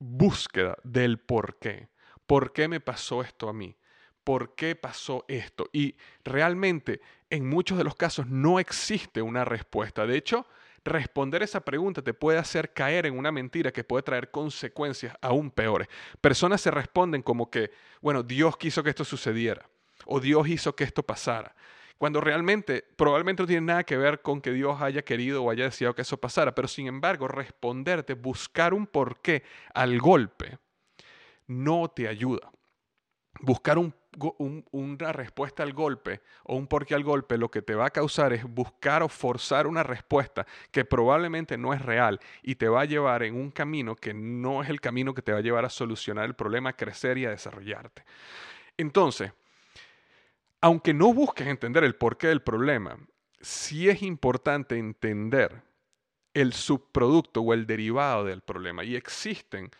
búsqueda 0.00 0.76
del 0.82 1.18
por 1.18 1.58
qué. 1.58 1.88
¿Por 2.26 2.52
qué 2.52 2.66
me 2.66 2.80
pasó 2.80 3.22
esto 3.22 3.48
a 3.48 3.52
mí? 3.52 3.76
¿Por 4.24 4.54
qué 4.54 4.74
pasó 4.74 5.24
esto? 5.28 5.68
Y 5.72 5.96
realmente 6.24 7.00
en 7.30 7.48
muchos 7.48 7.78
de 7.78 7.84
los 7.84 7.94
casos 7.94 8.26
no 8.26 8.58
existe 8.58 9.22
una 9.22 9.44
respuesta. 9.44 10.06
De 10.06 10.16
hecho, 10.16 10.46
responder 10.84 11.42
esa 11.42 11.60
pregunta 11.60 12.02
te 12.02 12.14
puede 12.14 12.38
hacer 12.38 12.72
caer 12.72 13.06
en 13.06 13.16
una 13.16 13.30
mentira 13.30 13.72
que 13.72 13.84
puede 13.84 14.02
traer 14.02 14.30
consecuencias 14.30 15.16
aún 15.20 15.50
peores. 15.50 15.88
Personas 16.20 16.60
se 16.60 16.70
responden 16.70 17.22
como 17.22 17.50
que, 17.50 17.70
bueno, 18.00 18.22
Dios 18.22 18.56
quiso 18.56 18.82
que 18.82 18.90
esto 18.90 19.04
sucediera 19.04 19.68
o 20.06 20.20
Dios 20.20 20.48
hizo 20.48 20.74
que 20.74 20.84
esto 20.84 21.02
pasara 21.02 21.54
cuando 22.00 22.22
realmente 22.22 22.82
probablemente 22.96 23.42
no 23.42 23.46
tiene 23.46 23.66
nada 23.66 23.84
que 23.84 23.98
ver 23.98 24.22
con 24.22 24.40
que 24.40 24.52
Dios 24.52 24.80
haya 24.80 25.02
querido 25.02 25.44
o 25.44 25.50
haya 25.50 25.64
deseado 25.64 25.94
que 25.94 26.00
eso 26.00 26.16
pasara, 26.16 26.54
pero 26.54 26.66
sin 26.66 26.86
embargo 26.86 27.28
responderte, 27.28 28.14
buscar 28.14 28.72
un 28.72 28.86
porqué 28.86 29.42
al 29.74 29.98
golpe, 29.98 30.56
no 31.46 31.88
te 31.88 32.08
ayuda. 32.08 32.50
Buscar 33.42 33.76
un 33.76 33.94
una 34.70 35.12
respuesta 35.12 35.62
al 35.62 35.74
golpe 35.74 36.22
o 36.44 36.56
un 36.56 36.66
porqué 36.66 36.94
al 36.94 37.04
golpe, 37.04 37.36
lo 37.36 37.50
que 37.50 37.60
te 37.60 37.74
va 37.74 37.86
a 37.86 37.90
causar 37.90 38.32
es 38.32 38.44
buscar 38.44 39.02
o 39.02 39.08
forzar 39.10 39.66
una 39.66 39.82
respuesta 39.82 40.46
que 40.70 40.86
probablemente 40.86 41.58
no 41.58 41.74
es 41.74 41.82
real 41.82 42.18
y 42.42 42.54
te 42.54 42.68
va 42.68 42.80
a 42.80 42.86
llevar 42.86 43.24
en 43.24 43.34
un 43.34 43.50
camino 43.50 43.94
que 43.94 44.14
no 44.14 44.62
es 44.62 44.70
el 44.70 44.80
camino 44.80 45.12
que 45.12 45.20
te 45.20 45.32
va 45.32 45.38
a 45.38 45.42
llevar 45.42 45.66
a 45.66 45.70
solucionar 45.70 46.24
el 46.24 46.34
problema, 46.34 46.70
a 46.70 46.76
crecer 46.76 47.18
y 47.18 47.26
a 47.26 47.30
desarrollarte. 47.30 48.04
Entonces, 48.78 49.32
aunque 50.60 50.94
no 50.94 51.12
busques 51.14 51.46
entender 51.46 51.84
el 51.84 51.94
porqué 51.94 52.28
del 52.28 52.42
problema, 52.42 52.98
sí 53.40 53.88
es 53.88 54.02
importante 54.02 54.76
entender 54.76 55.62
el 56.34 56.52
subproducto 56.52 57.40
o 57.40 57.54
el 57.54 57.66
derivado 57.66 58.24
del 58.24 58.42
problema. 58.42 58.84
Y 58.84 58.96
existen 58.96 59.70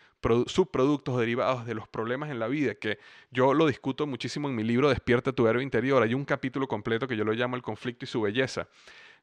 subproductos 0.47 1.19
derivados 1.19 1.65
de 1.65 1.73
los 1.73 1.87
problemas 1.87 2.29
en 2.29 2.39
la 2.39 2.47
vida, 2.47 2.75
que 2.75 2.99
yo 3.31 3.53
lo 3.53 3.65
discuto 3.67 4.05
muchísimo 4.05 4.49
en 4.49 4.55
mi 4.55 4.63
libro 4.63 4.89
Despierta 4.89 5.31
tu 5.31 5.47
héroe 5.47 5.63
interior. 5.63 6.03
Hay 6.03 6.13
un 6.13 6.25
capítulo 6.25 6.67
completo 6.67 7.07
que 7.07 7.17
yo 7.17 7.23
lo 7.23 7.33
llamo 7.33 7.55
El 7.55 7.61
conflicto 7.61 8.05
y 8.05 8.07
su 8.07 8.21
belleza, 8.21 8.67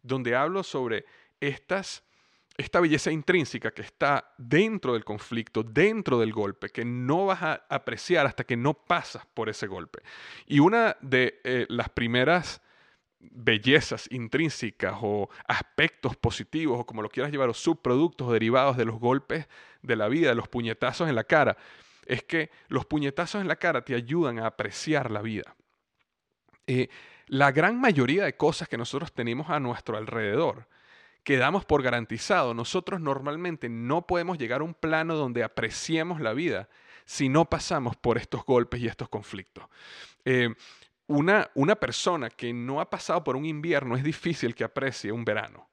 donde 0.02 0.34
hablo 0.34 0.62
sobre 0.62 1.04
estas, 1.40 2.04
esta 2.58 2.80
belleza 2.80 3.12
intrínseca 3.12 3.70
que 3.70 3.82
está 3.82 4.34
dentro 4.36 4.94
del 4.94 5.04
conflicto, 5.04 5.62
dentro 5.62 6.18
del 6.18 6.32
golpe, 6.32 6.70
que 6.70 6.84
no 6.84 7.26
vas 7.26 7.40
a 7.40 7.66
apreciar 7.68 8.26
hasta 8.26 8.42
que 8.42 8.56
no 8.56 8.74
pasas 8.74 9.24
por 9.26 9.48
ese 9.48 9.68
golpe. 9.68 10.02
Y 10.44 10.58
una 10.58 10.96
de 11.00 11.40
eh, 11.44 11.66
las 11.68 11.88
primeras 11.88 12.60
bellezas 13.20 14.08
intrínsecas 14.10 14.96
o 15.00 15.30
aspectos 15.46 16.16
positivos 16.16 16.80
o 16.80 16.84
como 16.84 17.00
lo 17.00 17.08
quieras 17.08 17.30
llevar 17.30 17.48
o 17.48 17.54
subproductos 17.54 18.32
derivados 18.32 18.76
de 18.76 18.84
los 18.84 18.98
golpes 18.98 19.46
de 19.82 19.96
la 19.96 20.08
vida, 20.08 20.30
de 20.30 20.34
los 20.34 20.48
puñetazos 20.48 21.08
en 21.08 21.14
la 21.14 21.24
cara, 21.24 21.56
es 22.06 22.24
que 22.24 22.50
los 22.66 22.84
puñetazos 22.86 23.40
en 23.40 23.46
la 23.46 23.56
cara 23.56 23.84
te 23.84 23.94
ayudan 23.94 24.40
a 24.40 24.46
apreciar 24.46 25.12
la 25.12 25.22
vida. 25.22 25.54
Eh, 26.66 26.88
la 27.28 27.52
gran 27.52 27.80
mayoría 27.80 28.24
de 28.24 28.36
cosas 28.36 28.68
que 28.68 28.78
nosotros 28.78 29.12
tenemos 29.12 29.48
a 29.48 29.60
nuestro 29.60 29.96
alrededor 29.96 30.66
quedamos 31.24 31.64
por 31.64 31.82
garantizado. 31.82 32.54
Nosotros 32.54 33.00
normalmente 33.00 33.68
no 33.68 34.06
podemos 34.06 34.38
llegar 34.38 34.60
a 34.60 34.64
un 34.64 34.74
plano 34.74 35.14
donde 35.14 35.44
apreciemos 35.44 36.20
la 36.20 36.32
vida 36.32 36.68
si 37.04 37.28
no 37.28 37.46
pasamos 37.46 37.96
por 37.96 38.18
estos 38.18 38.44
golpes 38.44 38.80
y 38.80 38.86
estos 38.86 39.08
conflictos. 39.08 39.64
Eh, 40.24 40.54
una, 41.06 41.50
una 41.54 41.74
persona 41.76 42.28
que 42.28 42.52
no 42.52 42.80
ha 42.80 42.90
pasado 42.90 43.24
por 43.24 43.36
un 43.36 43.46
invierno 43.46 43.96
es 43.96 44.04
difícil 44.04 44.54
que 44.54 44.64
aprecie 44.64 45.10
un 45.10 45.24
verano. 45.24 45.68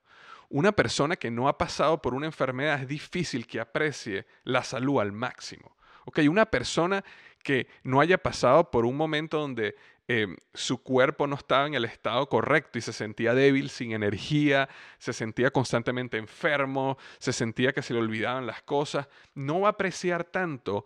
Una 0.50 0.72
persona 0.72 1.16
que 1.16 1.32
no 1.32 1.48
ha 1.48 1.58
pasado 1.58 2.02
por 2.02 2.14
una 2.14 2.28
enfermedad 2.28 2.82
es 2.82 2.88
difícil 2.88 3.48
que 3.48 3.60
aprecie 3.60 4.26
la 4.44 4.64
salud 4.64 5.02
al 5.02 5.12
máximo. 5.12 5.76
Okay, 6.06 6.28
una 6.28 6.46
persona 6.46 7.04
que 7.44 7.68
no 7.84 8.00
haya 8.00 8.18
pasado 8.18 8.72
por 8.72 8.86
un 8.86 8.96
momento 8.96 9.40
donde 9.40 9.76
em, 10.08 10.36
su 10.54 10.82
cuerpo 10.84 11.28
no 11.28 11.36
estaba 11.36 11.68
en 11.68 11.74
el 11.74 11.86
estado 11.86 12.28
correcto 12.30 12.78
y 12.78 12.82
se 12.82 12.94
sentía 12.94 13.34
débil, 13.34 13.70
sin 13.70 13.92
energía, 13.94 14.70
se 14.98 15.14
sentía 15.14 15.52
constantemente 15.52 16.18
enfermo, 16.18 16.98
se 17.20 17.34
sentía 17.34 17.74
que 17.74 17.82
se 17.82 17.94
le 17.94 18.00
olvidaban 18.00 18.46
las 18.46 18.62
cosas, 18.64 19.08
no 19.34 19.62
va 19.62 19.70
a 19.70 19.72
apreciar 19.72 20.24
tanto 20.24 20.86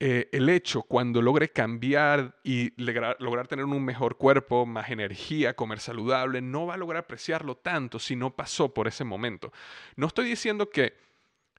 eh, 0.00 0.28
el 0.30 0.48
hecho 0.48 0.82
cuando 0.82 1.20
logre 1.20 1.48
cambiar 1.48 2.36
y 2.44 2.72
lograr, 2.80 3.48
tener 3.48 3.64
un 3.64 3.84
mejor 3.84 4.16
cuerpo, 4.16 4.64
más 4.64 4.90
energía, 4.90 5.56
comer 5.56 5.80
saludable, 5.80 6.40
no 6.40 6.66
va 6.66 6.74
a 6.74 6.76
lograr 6.76 7.02
apreciarlo 7.02 7.56
tanto 7.56 7.98
si 7.98 8.14
no 8.14 8.36
pasó 8.36 8.72
por 8.72 8.86
ese 8.86 9.02
momento. 9.02 9.52
No 9.96 10.06
estoy 10.06 10.26
diciendo 10.28 10.70
que 10.70 10.94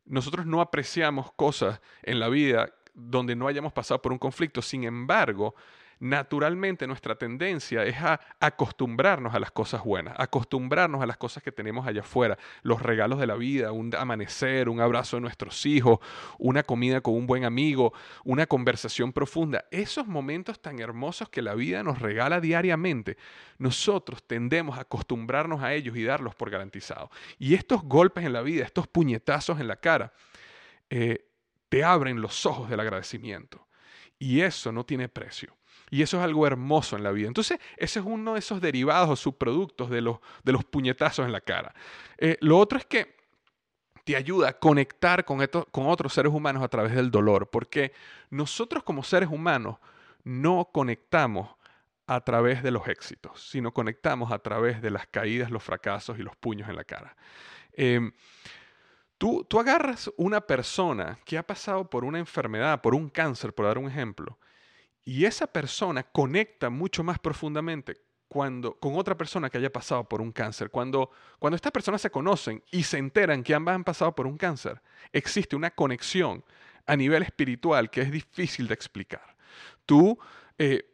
nosotros 0.05 0.45
no 0.45 0.61
apreciamos 0.61 1.33
cosas 1.33 1.81
en 2.01 2.19
la 2.21 2.29
vida 2.29 2.73
donde 2.93 3.35
no 3.35 3.45
hayamos 3.45 3.73
pasado 3.73 4.01
por 4.01 4.13
un 4.13 4.19
conflicto, 4.19 4.61
sin 4.61 4.85
embargo, 4.85 5.53
naturalmente 5.99 6.87
nuestra 6.87 7.15
tendencia 7.15 7.83
es 7.83 7.97
a 7.97 8.19
acostumbrarnos 8.39 9.33
a 9.33 9.39
las 9.39 9.51
cosas 9.51 9.83
buenas, 9.83 10.15
acostumbrarnos 10.17 11.01
a 11.01 11.05
las 11.05 11.17
cosas 11.17 11.43
que 11.43 11.51
tenemos 11.51 11.85
allá 11.85 12.01
afuera, 12.01 12.37
los 12.61 12.81
regalos 12.81 13.19
de 13.19 13.27
la 13.27 13.35
vida, 13.35 13.71
un 13.71 13.93
amanecer, 13.95 14.69
un 14.69 14.79
abrazo 14.79 15.17
de 15.17 15.21
nuestros 15.21 15.65
hijos, 15.65 15.99
una 16.37 16.63
comida 16.63 17.01
con 17.01 17.15
un 17.15 17.27
buen 17.27 17.43
amigo, 17.43 17.93
una 18.23 18.45
conversación 18.45 19.11
profunda, 19.11 19.65
esos 19.71 20.07
momentos 20.07 20.61
tan 20.61 20.79
hermosos 20.79 21.29
que 21.29 21.41
la 21.41 21.53
vida 21.53 21.83
nos 21.83 21.99
regala 21.99 22.39
diariamente, 22.39 23.17
nosotros 23.57 24.23
tendemos 24.23 24.77
a 24.77 24.81
acostumbrarnos 24.81 25.61
a 25.61 25.73
ellos 25.73 25.97
y 25.97 26.03
darlos 26.03 26.33
por 26.35 26.49
garantizados. 26.49 27.09
Y 27.37 27.55
estos 27.55 27.83
golpes 27.83 28.25
en 28.25 28.33
la 28.33 28.41
vida, 28.41 28.63
estos 28.63 28.87
puñetazos 28.87 29.59
en 29.59 29.67
la 29.67 29.75
cara, 29.75 30.13
eh, 30.89 31.25
te 31.67 31.83
abren 31.83 32.21
los 32.21 32.45
ojos 32.45 32.69
del 32.69 32.79
agradecimiento. 32.79 33.67
Y 34.17 34.41
eso 34.41 34.71
no 34.71 34.85
tiene 34.85 35.07
precio. 35.07 35.58
Y 35.89 36.01
eso 36.01 36.17
es 36.17 36.23
algo 36.23 36.45
hermoso 36.45 36.95
en 36.95 37.03
la 37.03 37.11
vida. 37.11 37.27
Entonces, 37.27 37.59
ese 37.77 37.99
es 37.99 38.05
uno 38.05 38.33
de 38.33 38.39
esos 38.39 38.61
derivados 38.61 39.09
o 39.09 39.15
subproductos 39.15 39.89
de 39.89 40.01
los, 40.01 40.19
de 40.43 40.51
los 40.51 40.63
puñetazos 40.63 41.25
en 41.25 41.31
la 41.31 41.41
cara. 41.41 41.73
Eh, 42.17 42.37
lo 42.41 42.57
otro 42.57 42.77
es 42.77 42.85
que 42.85 43.17
te 44.03 44.15
ayuda 44.15 44.49
a 44.49 44.53
conectar 44.53 45.25
con, 45.25 45.45
con 45.71 45.87
otros 45.87 46.13
seres 46.13 46.33
humanos 46.33 46.63
a 46.63 46.67
través 46.67 46.95
del 46.95 47.11
dolor, 47.11 47.49
porque 47.49 47.93
nosotros 48.29 48.83
como 48.83 49.03
seres 49.03 49.29
humanos 49.29 49.77
no 50.23 50.69
conectamos 50.71 51.49
a 52.07 52.21
través 52.21 52.63
de 52.63 52.71
los 52.71 52.87
éxitos, 52.87 53.39
sino 53.49 53.71
conectamos 53.71 54.31
a 54.31 54.39
través 54.39 54.81
de 54.81 54.89
las 54.89 55.05
caídas, 55.05 55.51
los 55.51 55.63
fracasos 55.63 56.17
y 56.17 56.23
los 56.23 56.35
puños 56.35 56.67
en 56.67 56.75
la 56.75 56.83
cara. 56.83 57.15
Em, 57.71 58.11
tú, 59.19 59.45
tú 59.47 59.59
agarras 59.59 60.11
una 60.17 60.41
persona 60.41 61.19
que 61.23 61.37
ha 61.37 61.45
pasado 61.45 61.87
por 61.87 62.03
una 62.03 62.17
enfermedad, 62.17 62.81
por 62.81 62.95
un 62.95 63.09
cáncer, 63.09 63.53
por 63.53 63.67
dar 63.67 63.77
un 63.77 63.87
ejemplo, 63.87 64.39
y 65.09 65.25
esa 65.25 65.47
persona 65.47 66.03
conecta 66.03 66.69
mucho 66.69 67.03
más 67.03 67.17
profundamente 67.17 67.99
cuando, 68.27 68.75
con 68.75 68.95
otra 68.95 69.17
persona 69.17 69.49
que 69.49 69.57
haya 69.57 69.73
pasado 69.73 70.03
por 70.07 70.21
un 70.21 70.31
cáncer. 70.31 70.69
Cuando, 70.69 71.09
cuando 71.39 71.55
estas 71.55 71.71
personas 71.71 71.99
se 71.99 72.11
conocen 72.11 72.63
y 72.69 72.83
se 72.83 72.99
enteran 72.99 73.41
que 73.41 73.55
ambas 73.55 73.73
han 73.73 73.83
pasado 73.83 74.13
por 74.13 74.27
un 74.27 74.37
cáncer, 74.37 74.79
existe 75.11 75.55
una 75.55 75.71
conexión 75.71 76.43
a 76.85 76.95
nivel 76.95 77.23
espiritual 77.23 77.89
que 77.89 78.01
es 78.01 78.11
difícil 78.11 78.67
de 78.67 78.75
explicar. 78.75 79.35
Tú 79.87 80.19
eh, 80.59 80.87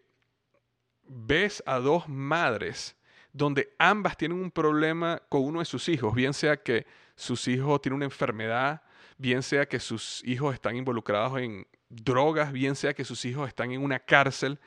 ves 1.03 1.61
a 1.65 1.79
dos 1.79 2.07
madres 2.07 2.95
donde 3.33 3.75
ambas 3.77 4.15
tienen 4.15 4.39
un 4.39 4.49
problema 4.49 5.21
con 5.27 5.43
uno 5.43 5.59
de 5.59 5.65
sus 5.65 5.89
hijos, 5.89 6.15
bien 6.15 6.33
sea 6.33 6.55
que 6.55 6.87
sus 7.17 7.49
hijos 7.49 7.81
tienen 7.81 7.97
una 7.97 8.05
enfermedad, 8.05 8.81
bien 9.17 9.43
sea 9.43 9.67
que 9.67 9.79
sus 9.79 10.23
hijos 10.25 10.53
están 10.53 10.75
involucrados 10.75 11.39
en 11.39 11.67
drogas, 11.89 12.51
bien 12.51 12.75
sea 12.75 12.93
que 12.93 13.05
sus 13.05 13.25
hijos 13.25 13.47
están 13.47 13.71
en 13.71 13.81
una 13.81 13.99
cárcel. 13.99 14.59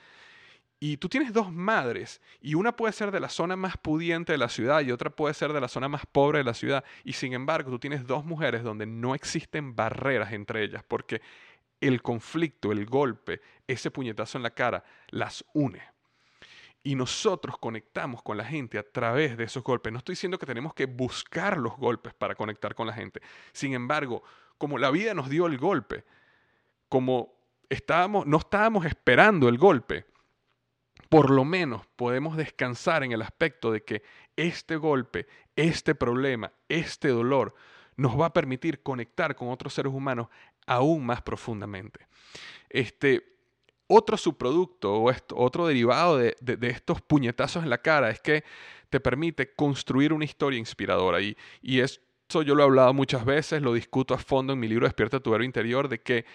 Y 0.80 0.96
tú 0.98 1.08
tienes 1.08 1.32
dos 1.32 1.52
madres, 1.52 2.20
y 2.40 2.54
una 2.54 2.76
puede 2.76 2.92
ser 2.92 3.10
de 3.10 3.18
la 3.18 3.28
zona 3.28 3.56
más 3.56 3.76
pudiente 3.76 4.32
de 4.32 4.38
la 4.38 4.48
ciudad 4.48 4.80
y 4.80 4.92
otra 4.92 5.10
puede 5.10 5.34
ser 5.34 5.52
de 5.52 5.60
la 5.60 5.66
zona 5.66 5.88
más 5.88 6.06
pobre 6.06 6.38
de 6.38 6.44
la 6.44 6.54
ciudad. 6.54 6.84
Y 7.02 7.14
sin 7.14 7.32
embargo, 7.32 7.70
tú 7.70 7.80
tienes 7.80 8.06
dos 8.06 8.24
mujeres 8.24 8.62
donde 8.62 8.86
no 8.86 9.14
existen 9.16 9.74
barreras 9.74 10.32
entre 10.32 10.62
ellas, 10.62 10.84
porque 10.86 11.20
el 11.80 12.00
conflicto, 12.00 12.70
el 12.70 12.86
golpe, 12.86 13.40
ese 13.66 13.90
puñetazo 13.90 14.38
en 14.38 14.44
la 14.44 14.50
cara, 14.50 14.84
las 15.10 15.44
une. 15.52 15.82
Y 16.82 16.94
nosotros 16.94 17.58
conectamos 17.58 18.22
con 18.22 18.36
la 18.36 18.44
gente 18.44 18.78
a 18.78 18.82
través 18.82 19.36
de 19.36 19.44
esos 19.44 19.62
golpes. 19.62 19.92
No 19.92 19.98
estoy 19.98 20.14
diciendo 20.14 20.38
que 20.38 20.46
tenemos 20.46 20.74
que 20.74 20.86
buscar 20.86 21.58
los 21.58 21.76
golpes 21.76 22.14
para 22.14 22.34
conectar 22.34 22.74
con 22.74 22.86
la 22.86 22.92
gente. 22.92 23.20
Sin 23.52 23.74
embargo, 23.74 24.22
como 24.56 24.78
la 24.78 24.90
vida 24.90 25.14
nos 25.14 25.28
dio 25.28 25.46
el 25.46 25.58
golpe, 25.58 26.04
como 26.88 27.34
estábamos, 27.68 28.26
no 28.26 28.38
estábamos 28.38 28.86
esperando 28.86 29.48
el 29.48 29.58
golpe, 29.58 30.06
por 31.08 31.30
lo 31.30 31.44
menos 31.44 31.86
podemos 31.96 32.36
descansar 32.36 33.02
en 33.02 33.12
el 33.12 33.22
aspecto 33.22 33.72
de 33.72 33.82
que 33.82 34.02
este 34.36 34.76
golpe, 34.76 35.26
este 35.56 35.94
problema, 35.94 36.52
este 36.68 37.08
dolor 37.08 37.54
nos 37.96 38.18
va 38.18 38.26
a 38.26 38.32
permitir 38.32 38.82
conectar 38.82 39.34
con 39.34 39.48
otros 39.48 39.74
seres 39.74 39.92
humanos 39.92 40.28
aún 40.66 41.04
más 41.04 41.22
profundamente. 41.22 42.06
Este, 42.68 43.37
otro 43.88 44.16
subproducto 44.16 44.94
o 44.94 45.12
otro 45.36 45.66
derivado 45.66 46.18
de, 46.18 46.36
estos 46.62 47.00
puñetazos 47.00 47.64
en 47.64 47.70
la 47.70 47.78
cara 47.78 48.10
es 48.10 48.20
que 48.20 48.44
te 48.90 49.00
permite 49.00 49.52
construir 49.54 50.12
una 50.12 50.24
historia 50.24 50.58
inspiradora. 50.58 51.20
Y, 51.20 51.36
y 51.62 51.80
esto 51.80 52.42
yo 52.42 52.54
lo 52.54 52.62
he 52.62 52.66
hablado 52.66 52.94
muchas 52.94 53.24
veces, 53.24 53.62
lo 53.62 53.72
discuto 53.72 54.14
a 54.14 54.18
fondo 54.18 54.52
en 54.52 54.60
mi 54.60 54.68
libro 54.68 54.86
Despierta 54.86 55.20
tu 55.20 55.34
héroe 55.34 55.46
interior, 55.46 55.88
de 55.88 56.00
que 56.00 56.26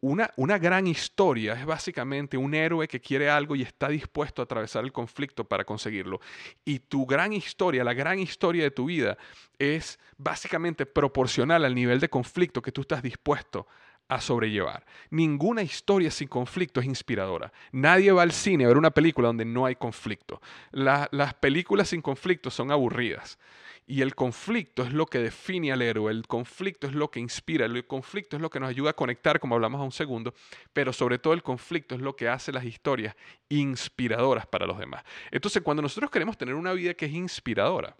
una, 0.00 0.30
una, 0.36 0.58
gran 0.58 0.86
historia 0.86 1.54
es 1.54 1.64
básicamente 1.64 2.36
un 2.36 2.54
héroe 2.54 2.86
que 2.86 3.00
quiere 3.00 3.30
algo 3.30 3.56
y 3.56 3.62
está 3.62 3.88
dispuesto 3.88 4.42
a 4.42 4.44
atravesar 4.44 4.84
el 4.84 4.92
conflicto 4.92 5.44
para 5.44 5.64
conseguirlo. 5.64 6.20
Y 6.66 6.80
tu 6.80 7.06
gran 7.06 7.32
historia, 7.32 7.82
la 7.82 7.94
gran 7.94 8.18
historia 8.18 8.62
de 8.62 8.70
tu 8.70 8.86
vida, 8.86 9.16
es 9.58 9.98
básicamente 10.18 10.84
proporcional 10.84 11.64
al 11.64 11.74
nivel 11.74 11.98
de 11.98 12.10
conflicto 12.10 12.60
que 12.60 12.72
tú 12.72 12.82
estás 12.82 13.02
dispuesto 13.02 13.66
a 14.10 14.20
sobrellevar. 14.20 14.84
Ninguna 15.10 15.62
historia 15.62 16.10
sin 16.10 16.26
conflicto 16.26 16.80
es 16.80 16.86
inspiradora. 16.86 17.52
Nadie 17.70 18.10
va 18.10 18.22
al 18.22 18.32
cine 18.32 18.64
a 18.64 18.68
ver 18.68 18.76
una 18.76 18.90
película 18.90 19.28
donde 19.28 19.44
no 19.44 19.64
hay 19.64 19.76
conflicto. 19.76 20.42
las 20.72 21.34
películas 21.34 21.88
sin 21.88 22.02
conflicto 22.02 22.50
son 22.50 22.72
aburridas. 22.72 23.38
Y 23.86 24.02
el 24.02 24.14
conflicto 24.14 24.82
es 24.82 24.92
lo 24.92 25.06
que 25.06 25.18
define 25.18 25.72
al 25.72 25.82
héroe, 25.82 26.12
el 26.12 26.26
conflicto 26.26 26.86
es 26.86 26.92
lo 26.92 27.10
que 27.10 27.18
inspira, 27.18 27.66
el 27.66 27.86
conflicto 27.86 28.36
es 28.36 28.42
lo 28.42 28.50
que 28.50 28.60
nos 28.60 28.68
ayuda 28.68 28.90
a 28.90 28.94
conectar, 28.94 29.40
como 29.40 29.56
hablamos 29.56 29.80
a 29.80 29.84
un 29.84 29.90
segundo, 29.90 30.32
pero 30.72 30.92
sobre 30.92 31.18
todo 31.18 31.32
el 31.32 31.42
conflicto 31.42 31.96
es 31.96 32.00
lo 32.00 32.14
que 32.14 32.28
hace 32.28 32.52
las 32.52 32.64
historias 32.64 33.16
inspiradoras 33.48 34.46
para 34.46 34.66
los 34.66 34.78
demás. 34.78 35.02
Entonces, 35.32 35.62
cuando 35.62 35.82
nosotros 35.82 36.10
queremos 36.10 36.38
tener 36.38 36.54
una 36.54 36.72
vida 36.72 36.94
que 36.94 37.06
es 37.06 37.12
inspiradora, 37.12 37.96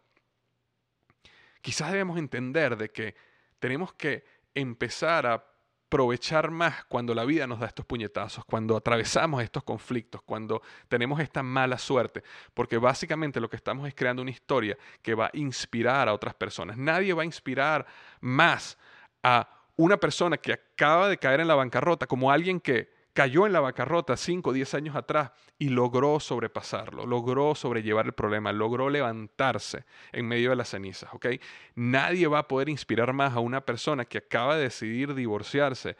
quizás 1.60 1.90
debemos 1.90 2.18
entender 2.18 2.76
de 2.76 2.90
que 2.90 3.16
tenemos 3.58 3.92
que 3.94 4.24
empezar 4.54 5.26
a 5.26 5.44
aprovechar 5.90 6.52
más 6.52 6.84
cuando 6.84 7.12
la 7.16 7.24
vida 7.24 7.48
nos 7.48 7.58
da 7.58 7.66
estos 7.66 7.84
puñetazos, 7.84 8.44
cuando 8.44 8.76
atravesamos 8.76 9.42
estos 9.42 9.64
conflictos, 9.64 10.22
cuando 10.22 10.62
tenemos 10.86 11.18
esta 11.18 11.42
mala 11.42 11.78
suerte, 11.78 12.22
porque 12.54 12.78
básicamente 12.78 13.40
lo 13.40 13.50
que 13.50 13.56
estamos 13.56 13.88
es 13.88 13.94
creando 13.96 14.22
una 14.22 14.30
historia 14.30 14.78
que 15.02 15.16
va 15.16 15.26
a 15.26 15.30
inspirar 15.32 16.08
a 16.08 16.14
otras 16.14 16.34
personas. 16.34 16.76
Nadie 16.76 17.12
va 17.12 17.22
a 17.22 17.24
inspirar 17.24 17.84
más 18.20 18.78
a 19.24 19.48
una 19.74 19.96
persona 19.96 20.36
que 20.36 20.52
acaba 20.52 21.08
de 21.08 21.18
caer 21.18 21.40
en 21.40 21.48
la 21.48 21.56
bancarrota 21.56 22.06
como 22.06 22.30
alguien 22.30 22.60
que 22.60 22.99
cayó 23.20 23.44
en 23.44 23.52
la 23.52 23.60
bancarrota 23.60 24.16
5 24.16 24.48
o 24.48 24.52
10 24.54 24.72
años 24.72 24.96
atrás 24.96 25.32
y 25.58 25.68
logró 25.68 26.18
sobrepasarlo, 26.20 27.04
logró 27.04 27.54
sobrellevar 27.54 28.06
el 28.06 28.14
problema, 28.14 28.50
logró 28.50 28.88
levantarse 28.88 29.84
en 30.12 30.26
medio 30.26 30.48
de 30.48 30.56
las 30.56 30.70
cenizas, 30.70 31.12
¿ok? 31.12 31.26
Nadie 31.74 32.28
va 32.28 32.38
a 32.38 32.48
poder 32.48 32.70
inspirar 32.70 33.12
más 33.12 33.34
a 33.34 33.40
una 33.40 33.60
persona 33.60 34.06
que 34.06 34.16
acaba 34.16 34.56
de 34.56 34.62
decidir 34.62 35.14
divorciarse 35.14 35.98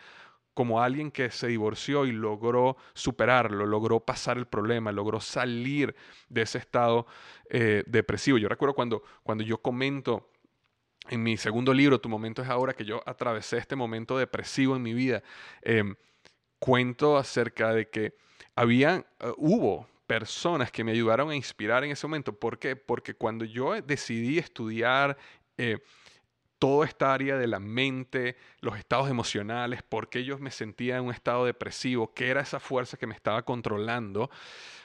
como 0.55 0.81
alguien 0.81 1.11
que 1.11 1.31
se 1.31 1.49
divorció 1.49 2.07
y 2.07 2.12
logró 2.12 2.79
superarlo, 2.95 3.67
logró 3.67 4.00
pasar 4.00 4.39
el 4.39 4.47
problema, 4.47 4.91
logró 4.91 5.21
salir 5.21 5.95
de 6.31 6.41
ese 6.41 6.57
estado 6.57 7.07
eh, 7.50 7.85
depresivo. 7.87 8.39
Yo 8.39 8.49
recuerdo 8.49 8.75
cuando, 8.75 9.03
cuando 9.23 9.45
yo 9.45 9.59
comento 9.59 10.31
en 11.11 11.23
mi 11.23 11.37
segundo 11.37 11.75
libro, 11.75 12.00
Tu 12.00 12.09
momento 12.09 12.41
es 12.41 12.49
ahora, 12.49 12.73
que 12.73 12.87
yo 12.87 13.03
atravesé 13.05 13.59
este 13.59 13.77
momento 13.77 14.17
depresivo 14.17 14.75
en 14.75 14.83
mi 14.83 14.95
vida. 14.95 15.23
Em, 15.61 15.95
cuento 16.61 17.17
acerca 17.17 17.75
de 17.75 17.88
que 17.88 18.14
había, 18.55 19.05
eh, 19.19 19.33
hubo 19.37 19.88
personas 20.07 20.71
que 20.71 20.85
me 20.85 20.93
ayudaron 20.93 21.31
a 21.31 21.35
inspirar 21.35 21.83
en 21.83 21.90
ese 21.90 22.07
momento. 22.07 22.33
¿Por 22.33 22.59
qué? 22.59 22.76
Porque 22.76 23.14
cuando 23.14 23.45
yo 23.45 23.81
decidí 23.83 24.38
estudiar 24.38 25.17
eh, 25.57 25.79
toda 26.59 26.87
esta 26.87 27.12
área 27.12 27.37
de 27.37 27.47
la 27.47 27.59
mente, 27.59 28.37
los 28.61 28.79
estados 28.79 29.11
emocionales, 29.11 29.83
por 29.83 30.09
qué 30.09 30.25
yo 30.25 30.38
me 30.38 30.50
sentía 30.50 30.99
en 30.99 31.05
un 31.05 31.12
estado 31.12 31.45
depresivo, 31.45 32.12
qué 32.12 32.29
era 32.29 32.43
esa 32.43 32.61
fuerza 32.61 32.97
que 32.97 33.07
me 33.07 33.14
estaba 33.14 33.43
controlando, 33.45 34.31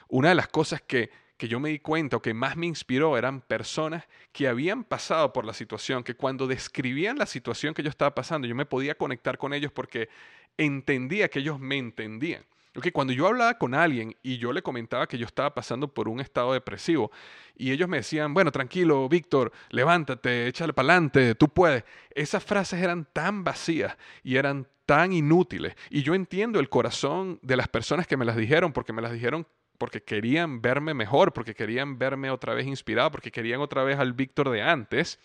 una 0.08 0.30
de 0.30 0.34
las 0.34 0.48
cosas 0.48 0.80
que 0.82 1.10
que 1.36 1.48
yo 1.48 1.60
me 1.60 1.68
di 1.68 1.78
cuenta 1.78 2.16
o 2.16 2.22
que 2.22 2.32
más 2.32 2.56
me 2.56 2.66
inspiró 2.66 3.18
eran 3.18 3.40
personas 3.42 4.04
que 4.32 4.48
habían 4.48 4.84
pasado 4.84 5.32
por 5.32 5.44
la 5.44 5.52
situación, 5.52 6.02
que 6.02 6.14
cuando 6.14 6.46
describían 6.46 7.18
la 7.18 7.26
situación 7.26 7.74
que 7.74 7.82
yo 7.82 7.90
estaba 7.90 8.14
pasando, 8.14 8.48
yo 8.48 8.54
me 8.54 8.64
podía 8.64 8.94
conectar 8.94 9.36
con 9.36 9.52
ellos 9.52 9.70
porque 9.70 10.08
entendía 10.58 11.28
que 11.28 11.40
ellos 11.40 11.58
me 11.60 11.78
entendían. 11.78 12.44
Okay, 12.76 12.90
cuando 12.90 13.14
yo 13.14 13.26
hablaba 13.26 13.56
con 13.56 13.74
alguien 13.74 14.14
y 14.22 14.36
yo 14.36 14.52
le 14.52 14.60
comentaba 14.60 15.06
que 15.06 15.16
yo 15.16 15.24
estaba 15.24 15.54
pasando 15.54 15.88
por 15.88 16.10
un 16.10 16.20
estado 16.20 16.52
depresivo 16.52 17.10
y 17.56 17.70
ellos 17.70 17.88
me 17.88 17.98
decían, 17.98 18.34
bueno, 18.34 18.52
tranquilo, 18.52 19.08
Víctor, 19.08 19.50
levántate, 19.70 20.46
échale 20.46 20.74
para 20.74 20.92
adelante, 20.92 21.34
tú 21.34 21.48
puedes. 21.48 21.84
Esas 22.10 22.44
frases 22.44 22.82
eran 22.82 23.06
tan 23.10 23.44
vacías 23.44 23.96
y 24.22 24.36
eran 24.36 24.66
tan 24.84 25.14
inútiles. 25.14 25.74
Y 25.88 26.02
yo 26.02 26.14
entiendo 26.14 26.60
el 26.60 26.68
corazón 26.68 27.38
de 27.40 27.56
las 27.56 27.68
personas 27.68 28.06
que 28.06 28.18
me 28.18 28.26
las 28.26 28.36
dijeron 28.36 28.74
porque 28.74 28.92
me 28.92 29.00
las 29.00 29.12
dijeron 29.12 29.46
porque 29.78 30.02
querían 30.02 30.60
verme 30.60 30.92
mejor, 30.92 31.32
porque 31.32 31.54
querían 31.54 31.98
verme 31.98 32.30
otra 32.30 32.52
vez 32.52 32.66
inspirado, 32.66 33.10
porque 33.10 33.30
querían 33.30 33.60
otra 33.60 33.84
vez 33.84 33.98
al 33.98 34.12
Víctor 34.12 34.50
de 34.50 34.62
antes. 34.62 35.18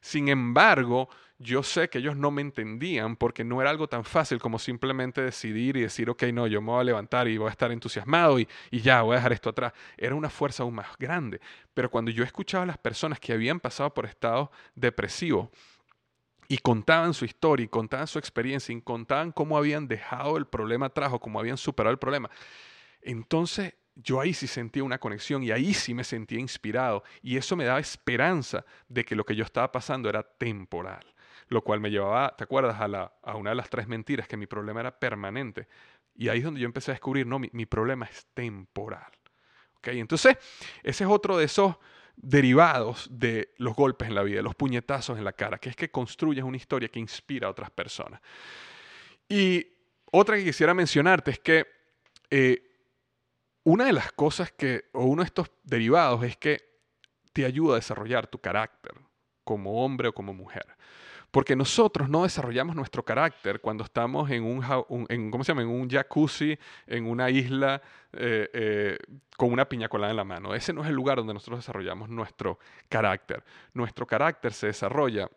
Sin 0.00 0.28
embargo, 0.28 1.08
yo 1.38 1.62
sé 1.62 1.88
que 1.88 1.98
ellos 1.98 2.16
no 2.16 2.30
me 2.30 2.42
entendían 2.42 3.16
porque 3.16 3.44
no 3.44 3.60
era 3.60 3.70
algo 3.70 3.88
tan 3.88 4.04
fácil 4.04 4.38
como 4.38 4.58
simplemente 4.58 5.20
decidir 5.20 5.76
y 5.76 5.82
decir, 5.82 6.08
ok, 6.08 6.22
no, 6.32 6.46
yo 6.46 6.62
me 6.62 6.68
voy 6.68 6.80
a 6.80 6.84
levantar 6.84 7.28
y 7.28 7.36
voy 7.36 7.48
a 7.48 7.50
estar 7.50 7.70
entusiasmado 7.72 8.38
y, 8.38 8.48
ya, 8.70 9.02
voy 9.02 9.14
a 9.14 9.16
dejar 9.16 9.32
esto 9.32 9.50
atrás. 9.50 9.72
Era 9.98 10.14
una 10.14 10.30
fuerza 10.30 10.62
aún 10.62 10.74
más 10.74 10.96
grande. 10.98 11.40
Pero 11.74 11.90
cuando 11.90 12.10
yo 12.10 12.24
escuchaba 12.24 12.64
a 12.64 12.66
las 12.66 12.78
personas 12.78 13.20
que 13.20 13.32
habían 13.32 13.60
pasado 13.60 13.92
por 13.92 14.06
estados 14.06 14.48
depresivos, 14.74 15.48
y 16.48 16.58
contaban 16.58 17.12
su 17.12 17.24
historia 17.24 17.64
y 17.64 17.68
contaban 17.68 18.06
su 18.06 18.20
experiencia 18.20 18.72
y 18.72 18.80
contaban 18.80 19.32
cómo 19.32 19.58
habían 19.58 19.88
dejado 19.88 20.36
el 20.36 20.46
problema 20.46 20.86
atrás 20.86 21.12
o 21.12 21.18
cómo 21.18 21.40
habían 21.40 21.56
superado 21.56 21.90
el 21.90 21.98
problema, 21.98 22.30
entonces 23.02 23.74
yo 23.96 24.20
ahí 24.20 24.34
sí 24.34 24.46
sentía 24.46 24.84
una 24.84 24.98
conexión 24.98 25.42
y 25.42 25.50
ahí 25.50 25.72
sí 25.72 25.94
me 25.94 26.04
sentía 26.04 26.38
inspirado 26.38 27.02
y 27.22 27.36
eso 27.36 27.56
me 27.56 27.64
daba 27.64 27.80
esperanza 27.80 28.64
de 28.88 29.04
que 29.04 29.16
lo 29.16 29.24
que 29.24 29.34
yo 29.34 29.44
estaba 29.44 29.72
pasando 29.72 30.08
era 30.08 30.22
temporal, 30.22 31.04
lo 31.48 31.62
cual 31.62 31.80
me 31.80 31.90
llevaba, 31.90 32.34
¿te 32.36 32.44
acuerdas? 32.44 32.80
A, 32.80 33.12
a 33.22 33.36
una 33.36 33.50
de 33.50 33.56
las 33.56 33.70
tres 33.70 33.86
mentiras, 33.86 34.26
que 34.26 34.36
mi 34.36 34.46
problema 34.46 34.80
era 34.80 34.98
permanente. 34.98 35.68
Y 36.14 36.28
ahí 36.28 36.38
es 36.38 36.44
donde 36.44 36.60
yo 36.60 36.66
empecé 36.66 36.90
a 36.90 36.94
descubrir, 36.94 37.26
no, 37.26 37.38
mi, 37.38 37.66
problema 37.66 38.06
es 38.06 38.26
temporal. 38.34 39.12
¿Okay? 39.78 40.00
Entonces, 40.00 40.36
ese 40.82 41.04
es 41.04 41.10
otro 41.10 41.36
de 41.36 41.44
esos 41.44 41.76
derivados 42.16 43.08
de 43.10 43.52
los 43.58 43.74
golpes 43.74 44.08
en 44.08 44.14
la 44.14 44.22
vida, 44.22 44.40
los 44.40 44.54
puñetazos 44.54 45.18
en 45.18 45.24
la 45.24 45.34
cara, 45.34 45.58
que 45.58 45.68
es 45.68 45.76
que 45.76 45.90
construyes 45.90 46.44
una 46.44 46.56
historia 46.56 46.88
que 46.88 46.98
inspira 46.98 47.46
a 47.46 47.50
otras 47.50 47.70
personas. 47.70 48.20
Y 49.28 49.66
otra 50.10 50.36
que 50.36 50.44
quisiera 50.44 50.72
mencionarte 50.72 51.32
es 51.32 51.38
que 51.40 51.66
eh, 52.30 52.62
una 53.64 53.84
de 53.84 53.92
las 53.92 54.12
cosas 54.12 54.52
que, 54.52 54.86
o 54.92 55.04
uno 55.04 55.22
de 55.22 55.26
estos 55.26 55.50
derivados 55.62 56.22
es 56.24 56.36
que 56.36 56.58
te 57.32 57.44
ayuda 57.44 57.74
a 57.74 57.76
desarrollar 57.76 58.26
tu 58.26 58.38
carácter 58.38 58.94
como 59.44 59.84
hombre 59.84 60.08
o 60.08 60.14
como 60.14 60.32
mujer. 60.32 60.64
Porque 61.36 61.54
nosotros 61.54 62.08
no 62.08 62.22
desarrollamos 62.22 62.74
nuestro 62.74 63.04
carácter 63.04 63.60
cuando 63.60 63.84
estamos 63.84 64.30
en 64.30 64.42
un, 64.42 64.62
¿cómo 65.30 65.44
se 65.44 65.48
llama? 65.48 65.60
en 65.60 65.68
un 65.68 65.86
jacuzzi, 65.86 66.58
en 66.86 67.04
una 67.04 67.28
isla 67.28 67.82
eh, 68.14 68.48
eh, 68.54 68.98
con 69.36 69.52
una 69.52 69.68
piña 69.68 69.86
colada 69.90 70.12
en 70.12 70.16
la 70.16 70.24
mano. 70.24 70.54
Ese 70.54 70.72
no 70.72 70.82
es 70.82 70.88
el 70.88 70.94
lugar 70.94 71.18
donde 71.18 71.34
nosotros 71.34 71.58
desarrollamos 71.58 72.08
nuestro 72.08 72.58
carácter. 72.88 73.44
Nuestro 73.74 74.06
carácter 74.06 74.54
se 74.54 74.68
desarrolla 74.68 75.28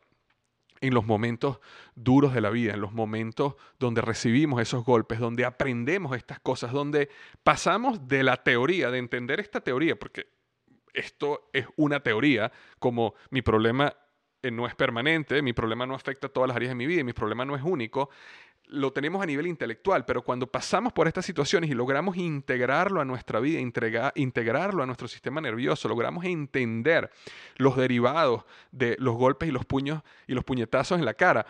en 0.79 0.93
los 0.93 1.05
momentos 1.05 1.59
duros 1.95 2.33
de 2.33 2.39
la 2.39 2.49
vida, 2.49 2.75
en 2.75 2.79
los 2.79 2.93
momentos 2.93 3.55
donde 3.77 3.99
recibimos 3.99 4.62
esos 4.62 4.85
golpes, 4.85 5.19
donde 5.19 5.43
aprendemos 5.43 6.15
estas 6.15 6.39
cosas, 6.39 6.71
donde 6.71 7.09
pasamos 7.43 8.07
de 8.07 8.23
la 8.23 8.38
teoría, 8.38 8.89
de 8.89 8.99
entender 8.99 9.41
esta 9.41 9.59
teoría, 9.59 9.99
porque 9.99 10.29
esto 10.93 11.49
es 11.51 11.67
una 11.75 11.99
teoría, 11.99 12.53
como 12.79 13.15
mi 13.31 13.41
problema 13.41 13.93
eh, 14.41 14.52
no 14.52 14.67
es 14.67 14.75
permanente, 14.75 15.41
mi 15.41 15.54
problema 15.54 15.86
no 15.86 15.95
afecta 15.95 16.28
a 16.28 16.30
todas 16.30 16.47
las 16.47 16.56
áreas 16.56 16.71
de 16.71 16.75
mi 16.75 16.86
vida 16.86 17.02
y 17.02 17.04
mi 17.04 17.13
problema 17.13 17.45
no 17.45 17.56
es 17.56 17.63
único, 17.63 18.10
lo 18.69 18.93
tenemos 18.93 19.21
a 19.21 19.25
nivel 19.25 19.47
intelectual, 19.47 20.06
pero 20.06 20.21
cuando 20.21 20.47
pasamos 20.47 20.93
por 20.93 21.08
estas 21.08 21.25
situaciones 21.25 21.69
y 21.71 21.73
logramos 21.73 22.17
integrarlo 22.17 23.02
a 23.02 23.06
nuestra 23.06 23.39
vida, 23.39 23.60
integrarlo 23.60 24.84
a 24.84 24.86
nuestro 24.86 25.08
sistema 25.08 25.41
nervioso, 25.41 25.89
logramos 25.89 26.23
entender 26.25 27.10
los 27.58 27.75
derivados 27.75 28.43
de 28.71 28.95
los 28.99 29.15
golpes 29.15 29.49
y 29.49 29.52
los 29.52 29.65
puños 29.65 30.04
y 30.28 30.34
los 30.34 30.43
puñetazos 30.43 30.99
en 30.99 31.06
la 31.06 31.15
cara, 31.15 31.47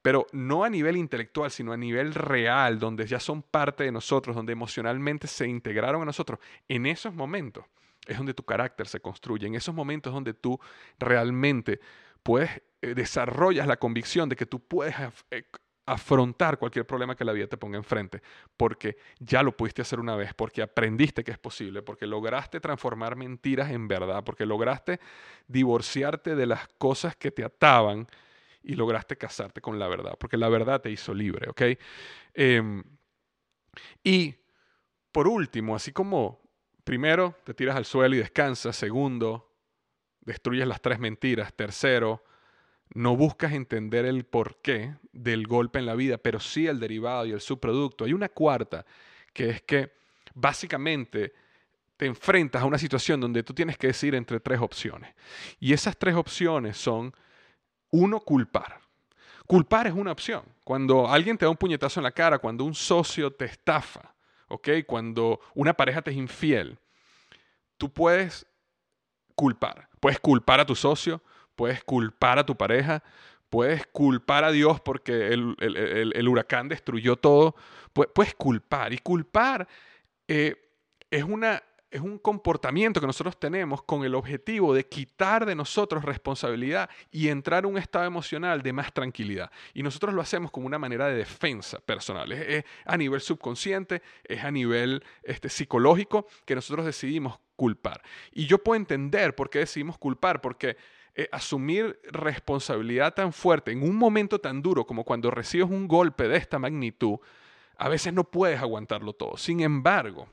pero 0.00 0.26
no 0.32 0.62
a 0.62 0.70
nivel 0.70 0.96
intelectual, 0.96 1.50
sino 1.50 1.72
a 1.72 1.76
nivel 1.76 2.14
real, 2.14 2.78
donde 2.78 3.04
ya 3.06 3.18
son 3.18 3.42
parte 3.42 3.84
de 3.84 3.92
nosotros, 3.92 4.36
donde 4.36 4.52
emocionalmente 4.52 5.26
se 5.26 5.48
integraron 5.48 6.02
a 6.02 6.06
nosotros, 6.06 6.38
en 6.68 6.86
esos 6.86 7.12
momentos 7.12 7.64
es 8.06 8.16
donde 8.16 8.34
tu 8.34 8.44
carácter 8.44 8.86
se 8.88 9.00
construye, 9.00 9.46
en 9.46 9.54
esos 9.54 9.74
momentos 9.74 10.12
donde 10.12 10.34
tú 10.34 10.58
realmente 10.98 11.80
puedes 12.22 12.50
eh, 12.82 12.94
desarrollas 12.94 13.66
la 13.66 13.78
convicción 13.78 14.28
de 14.28 14.36
que 14.36 14.46
tú 14.46 14.60
puedes 14.60 14.94
eh, 15.30 15.44
afrontar 15.86 16.58
cualquier 16.58 16.86
problema 16.86 17.16
que 17.16 17.24
la 17.24 17.32
vida 17.32 17.48
te 17.48 17.56
ponga 17.56 17.76
enfrente, 17.76 18.22
porque 18.56 18.96
ya 19.18 19.42
lo 19.42 19.56
pudiste 19.56 19.82
hacer 19.82 19.98
una 19.98 20.14
vez, 20.14 20.32
porque 20.34 20.62
aprendiste 20.62 21.24
que 21.24 21.32
es 21.32 21.38
posible, 21.38 21.82
porque 21.82 22.06
lograste 22.06 22.60
transformar 22.60 23.16
mentiras 23.16 23.70
en 23.70 23.88
verdad, 23.88 24.22
porque 24.22 24.46
lograste 24.46 25.00
divorciarte 25.48 26.36
de 26.36 26.46
las 26.46 26.68
cosas 26.78 27.16
que 27.16 27.32
te 27.32 27.42
ataban 27.42 28.06
y 28.62 28.74
lograste 28.74 29.16
casarte 29.16 29.60
con 29.60 29.78
la 29.78 29.88
verdad, 29.88 30.16
porque 30.18 30.36
la 30.36 30.48
verdad 30.48 30.80
te 30.80 30.90
hizo 30.90 31.12
libre, 31.12 31.48
¿ok? 31.50 31.62
Em, 32.34 32.84
y 34.04 34.36
por 35.10 35.26
último, 35.26 35.74
así 35.74 35.92
como 35.92 36.40
primero 36.84 37.34
te 37.44 37.52
tiras 37.52 37.76
al 37.76 37.84
suelo 37.84 38.14
y 38.14 38.18
descansas, 38.18 38.76
segundo, 38.76 39.49
destruyes 40.30 40.66
las 40.66 40.80
tres 40.80 40.98
mentiras, 40.98 41.52
tercero, 41.54 42.22
no 42.94 43.16
buscas 43.16 43.52
entender 43.52 44.04
el 44.04 44.24
porqué 44.24 44.94
del 45.12 45.46
golpe 45.46 45.78
en 45.78 45.86
la 45.86 45.94
vida, 45.94 46.18
pero 46.18 46.40
sí 46.40 46.66
el 46.66 46.80
derivado 46.80 47.26
y 47.26 47.32
el 47.32 47.40
subproducto. 47.40 48.04
Hay 48.04 48.12
una 48.12 48.28
cuarta, 48.28 48.84
que 49.32 49.50
es 49.50 49.62
que 49.62 49.92
básicamente 50.34 51.32
te 51.96 52.06
enfrentas 52.06 52.62
a 52.62 52.66
una 52.66 52.78
situación 52.78 53.20
donde 53.20 53.42
tú 53.42 53.52
tienes 53.52 53.76
que 53.76 53.88
decidir 53.88 54.14
entre 54.14 54.40
tres 54.40 54.60
opciones. 54.60 55.14
Y 55.58 55.72
esas 55.72 55.96
tres 55.96 56.14
opciones 56.14 56.76
son, 56.76 57.14
uno, 57.90 58.20
culpar. 58.20 58.80
culpar 59.46 59.86
es 59.86 59.92
una 59.92 60.12
opción. 60.12 60.44
Cuando 60.64 61.08
alguien 61.08 61.36
te 61.36 61.44
da 61.44 61.50
un 61.50 61.56
puñetazo 61.56 62.00
en 62.00 62.04
la 62.04 62.12
cara, 62.12 62.38
cuando 62.38 62.64
un 62.64 62.74
socio 62.74 63.32
te 63.32 63.44
estafa, 63.44 64.14
¿ok? 64.48 64.68
Cuando 64.86 65.40
una 65.54 65.74
pareja 65.74 66.02
te 66.02 66.10
es 66.10 66.16
infiel, 66.16 66.78
tú 67.76 67.92
puedes 67.92 68.46
culpar. 69.34 69.89
Puedes 70.00 70.18
culpar 70.18 70.60
a 70.60 70.66
tu 70.66 70.74
socio, 70.74 71.22
puedes 71.54 71.84
culpar 71.84 72.38
a 72.38 72.46
tu 72.46 72.56
pareja, 72.56 73.02
puedes 73.50 73.86
culpar 73.86 74.44
a 74.44 74.50
Dios 74.50 74.80
porque 74.80 75.28
el, 75.28 76.28
huracán 76.28 76.68
destruyó 76.68 77.16
todo. 77.16 77.54
Puedes 77.92 78.34
culpar. 78.34 78.92
Y 78.92 78.98
culpar 78.98 79.68
eh, 80.26 80.56
es 81.10 81.24
una 81.24 81.62
es 81.90 82.00
un 82.00 82.18
comportamiento 82.18 83.00
que 83.00 83.06
nosotros 83.06 83.38
tenemos 83.38 83.82
con 83.82 84.04
el 84.04 84.14
objetivo 84.14 84.72
de 84.72 84.86
quitar 84.86 85.44
de 85.44 85.56
nosotros 85.56 86.04
responsabilidad 86.04 86.88
y 87.10 87.28
entrar 87.28 87.64
en 87.64 87.72
un 87.72 87.78
estado 87.78 88.04
emocional 88.04 88.62
de 88.62 88.72
más 88.72 88.92
tranquilidad. 88.92 89.50
Y 89.74 89.82
nosotros 89.82 90.14
lo 90.14 90.22
hacemos 90.22 90.52
como 90.52 90.66
una 90.66 90.78
manera 90.78 91.08
de 91.08 91.16
defensa 91.16 91.80
personal. 91.80 92.30
Es, 92.30 92.64
a 92.84 92.96
nivel 92.96 93.20
subconsciente, 93.20 94.02
es 94.24 94.44
a 94.44 94.50
nivel 94.50 95.02
este, 95.24 95.48
psicológico 95.48 96.26
que 96.44 96.54
nosotros 96.54 96.86
decidimos 96.86 97.40
culpar. 97.56 98.02
Y 98.32 98.46
yo 98.46 98.58
puedo 98.58 98.76
entender 98.76 99.34
por 99.34 99.50
qué 99.50 99.58
decidimos 99.58 99.98
culpar, 99.98 100.40
porque 100.40 100.76
eh, 101.16 101.28
asumir 101.32 102.00
responsabilidad 102.04 103.14
tan 103.14 103.32
fuerte 103.32 103.72
en 103.72 103.82
un 103.82 103.96
momento 103.96 104.40
tan 104.40 104.62
duro 104.62 104.86
como 104.86 105.04
cuando 105.04 105.30
recibes 105.30 105.68
un 105.68 105.88
golpe 105.88 106.28
de 106.28 106.36
esta 106.36 106.60
magnitud, 106.60 107.18
a 107.76 107.88
veces 107.88 108.12
no 108.12 108.24
puedes 108.24 108.60
aguantarlo 108.60 109.12
todo. 109.12 109.36
Sin 109.36 109.60
embargo, 109.60 110.28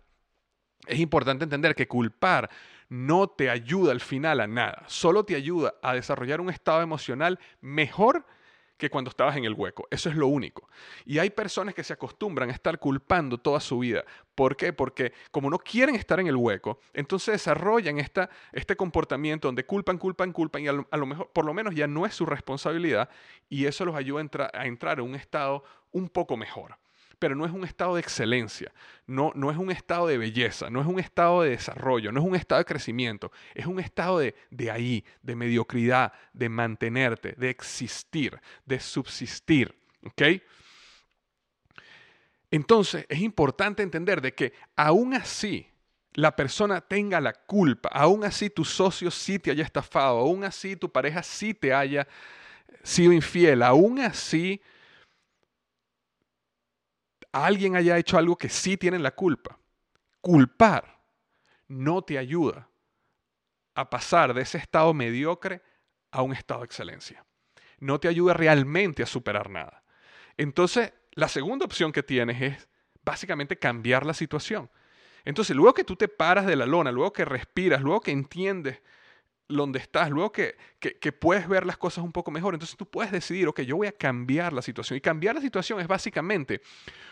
es 0.88 1.00
importante 1.00 1.43
entender 1.43 1.76
que 1.76 1.88
culpar 1.88 2.50
no 2.89 3.28
te 3.28 3.50
ayuda 3.50 3.91
al 3.91 4.02
final 4.02 4.39
a 4.39 4.47
nada, 4.47 4.84
solo 4.88 5.23
te 5.23 5.36
ayuda 5.36 5.76
a 5.82 5.93
desarrollar 5.93 6.41
un 6.41 6.50
estado 6.50 6.82
emocional 6.82 7.39
mejor 7.62 8.26
que 8.78 8.89
cuando 8.89 9.10
estabas 9.10 9.36
en 9.36 9.43
el 9.43 9.54
hueco. 9.54 9.88
Eso 9.89 10.10
es 10.10 10.15
lo 10.15 10.28
único. 10.28 10.69
Y 11.06 11.17
hay 11.17 11.32
personas 11.32 11.73
que 11.73 11.84
se 11.84 11.93
acostumbran 11.93 12.50
a 12.50 12.54
estar 12.54 12.80
culpando 12.80 13.39
toda 13.39 13.60
su 13.60 13.80
vida. 13.80 14.06
¿Por 14.36 14.56
qué? 14.56 14.71
Porque 14.71 15.13
como 15.32 15.50
no 15.50 15.58
quieren 15.58 15.95
estar 15.95 16.19
en 16.19 16.28
el 16.28 16.36
hueco, 16.36 16.80
entonces 16.93 17.34
desarrollan 17.34 17.97
esta, 17.97 18.30
este 18.52 18.76
comportamiento 18.76 19.47
donde 19.47 19.65
culpan, 19.65 19.97
culpan, 19.97 20.32
culpan 20.32 20.62
y 20.62 20.67
a 20.67 20.73
lo, 20.73 21.06
mejor, 21.06 21.32
por 21.32 21.45
lo 21.45 21.54
menos 21.54 21.73
ya 21.73 21.88
no 21.88 22.06
es 22.06 22.13
su 22.13 22.26
responsabilidad 22.26 23.10
y 23.50 23.65
eso 23.65 23.84
los 23.84 23.95
ayuda 23.95 24.23
a 24.54 24.65
entrar 24.67 25.00
en 25.00 25.06
un 25.06 25.15
estado 25.15 25.63
un 25.91 26.08
poco 26.08 26.38
mejor 26.38 26.78
pero 27.19 27.36
no 27.36 27.45
es 27.45 27.51
un 27.51 27.63
estado 27.63 27.95
de 27.95 28.01
excelencia, 28.01 28.71
no, 29.06 29.32
no 29.36 29.51
es 29.51 29.58
un 29.58 29.71
estado 29.71 30.08
de 30.08 30.17
belleza, 30.17 30.69
no 30.69 30.82
es 30.82 30.88
un 30.88 30.99
estado 30.99 31.41
de 31.41 31.51
desarrollo, 31.51 32.12
no 32.12 32.19
es 32.19 32.25
un 32.25 32.36
estado 32.36 32.60
de 32.60 32.65
crecimiento, 32.65 33.32
es 33.56 33.65
un 33.65 33.80
estado 33.80 34.19
de, 34.19 34.36
de 34.51 34.71
ahí, 34.71 35.03
de 35.21 35.36
mediocridad, 35.36 36.13
de 36.34 36.49
mantenerte, 36.49 37.34
de 37.38 37.49
existir, 37.49 38.39
de 38.65 38.80
subsistir. 38.80 39.75
¿Ok? 40.03 40.21
Entonces 42.51 43.06
es 43.10 43.19
importante 43.19 43.84
entender 43.84 44.21
de 44.21 44.34
que 44.34 44.53
aún 44.75 45.13
así 45.13 45.69
la 46.13 46.36
persona 46.36 46.82
tenga 46.82 47.19
la 47.19 47.34
culpa, 47.34 47.89
aún 47.89 48.23
así 48.23 48.49
tu 48.49 48.63
socio 48.63 49.12
sí 49.12 49.38
te 49.38 49.51
haya 49.51 49.63
estafado, 49.63 50.19
aún 50.19 50.43
así 50.43 50.75
tu 50.75 50.91
pareja 50.91 51.21
sí 51.21 51.53
te 51.53 51.73
haya 51.73 52.08
sido 52.84 53.12
infiel, 53.12 53.62
aún 53.62 53.99
así 53.99 54.62
alguien 57.31 57.75
haya 57.75 57.97
hecho 57.97 58.17
algo 58.17 58.37
que 58.37 58.49
sí 58.49 58.77
tienen 58.77 59.03
la 59.03 59.11
culpa. 59.11 59.59
Culpar 60.21 61.01
no 61.67 62.01
te 62.01 62.17
ayuda 62.17 62.69
a 63.75 63.89
pasar 63.89 64.33
de 64.33 64.41
ese 64.41 64.57
estado 64.57 64.93
mediocre 64.93 65.61
a 66.11 66.21
un 66.21 66.33
estado 66.33 66.61
de 66.61 66.65
excelencia. 66.65 67.25
No 67.79 67.99
te 67.99 68.07
ayuda 68.07 68.33
realmente 68.33 69.03
a 69.03 69.05
superar 69.05 69.49
nada. 69.49 69.83
Entonces, 70.35 70.93
la 71.11 71.27
segunda 71.27 71.65
opción 71.65 71.91
que 71.91 72.03
tienes 72.03 72.41
es 72.41 72.69
básicamente 73.03 73.57
cambiar 73.57 74.05
la 74.05 74.13
situación. 74.13 74.69
Entonces, 75.25 75.55
luego 75.55 75.73
que 75.73 75.83
tú 75.83 75.95
te 75.95 76.07
paras 76.07 76.45
de 76.45 76.55
la 76.55 76.65
lona, 76.65 76.91
luego 76.91 77.13
que 77.13 77.25
respiras, 77.25 77.81
luego 77.81 78.01
que 78.01 78.11
entiendes 78.11 78.81
donde 79.49 79.79
estás, 79.79 80.10
luego 80.10 80.31
que, 80.31 80.55
que, 80.79 81.12
puedes 81.12 81.47
ver 81.47 81.65
las 81.65 81.77
cosas 81.77 82.03
un 82.03 82.12
poco 82.12 82.31
mejor, 82.31 82.53
entonces 82.53 82.75
tú 82.75 82.86
puedes 82.86 83.12
decidir, 83.12 83.47
ok, 83.47 83.62
yo 83.62 83.77
voy 83.77 83.88
a 83.88 83.91
cambiar 83.91 84.51
la 84.51 84.62
situación. 84.62 84.97
Y 84.97 85.01
cambiar 85.01 85.36
la 85.36 85.41
situación 85.41 85.79
es 85.79 85.88
básicamente 85.88 86.62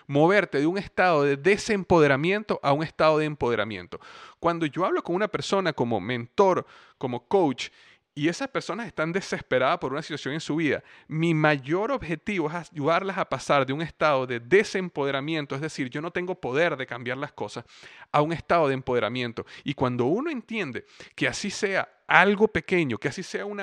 moverte 0.07 0.59
de 0.59 0.67
un 0.67 0.77
estado 0.77 1.23
de 1.23 1.37
desempoderamiento 1.37 2.59
a 2.61 2.73
un 2.73 2.83
estado 2.83 3.19
de 3.19 3.25
empoderamiento. 3.25 3.99
Cuando 4.39 4.65
yo 4.65 4.85
hablo 4.85 5.01
con 5.03 5.15
una 5.15 5.29
persona 5.29 5.73
como 5.73 6.01
mentor, 6.01 6.65
como 6.97 7.25
coach, 7.27 7.69
y 8.17 8.29
esas 8.29 8.47
personas 8.47 8.87
están 8.87 9.11
desesperadas 9.11 9.77
por 9.77 9.91
una 9.91 10.01
situación 10.01 10.33
en 10.33 10.39
su 10.39 10.55
vida, 10.55 10.81
mi 11.09 11.33
mayor 11.33 11.91
objetivo 11.91 12.47
es 12.47 12.55
ayudarlas 12.55 13.17
a 13.17 13.27
pasar 13.27 13.65
de 13.65 13.73
un 13.73 13.81
estado 13.81 14.25
de 14.25 14.39
desempoderamiento, 14.39 15.53
es 15.53 15.59
decir, 15.59 15.89
yo 15.89 16.01
no 16.01 16.11
tengo 16.11 16.39
poder 16.39 16.77
de 16.77 16.87
cambiar 16.87 17.17
las 17.17 17.33
cosas, 17.33 17.65
a 18.13 18.21
un 18.21 18.31
estado 18.31 18.69
de 18.69 18.73
empoderamiento. 18.73 19.45
Y 19.65 19.73
cuando 19.73 20.05
uno 20.05 20.29
entiende 20.29 20.85
que 21.13 21.27
así 21.27 21.51
sea 21.51 21.89
algo 22.07 22.47
pequeño, 22.47 22.97
que 22.97 23.09
así 23.09 23.21
sea 23.21 23.45
un 23.45 23.61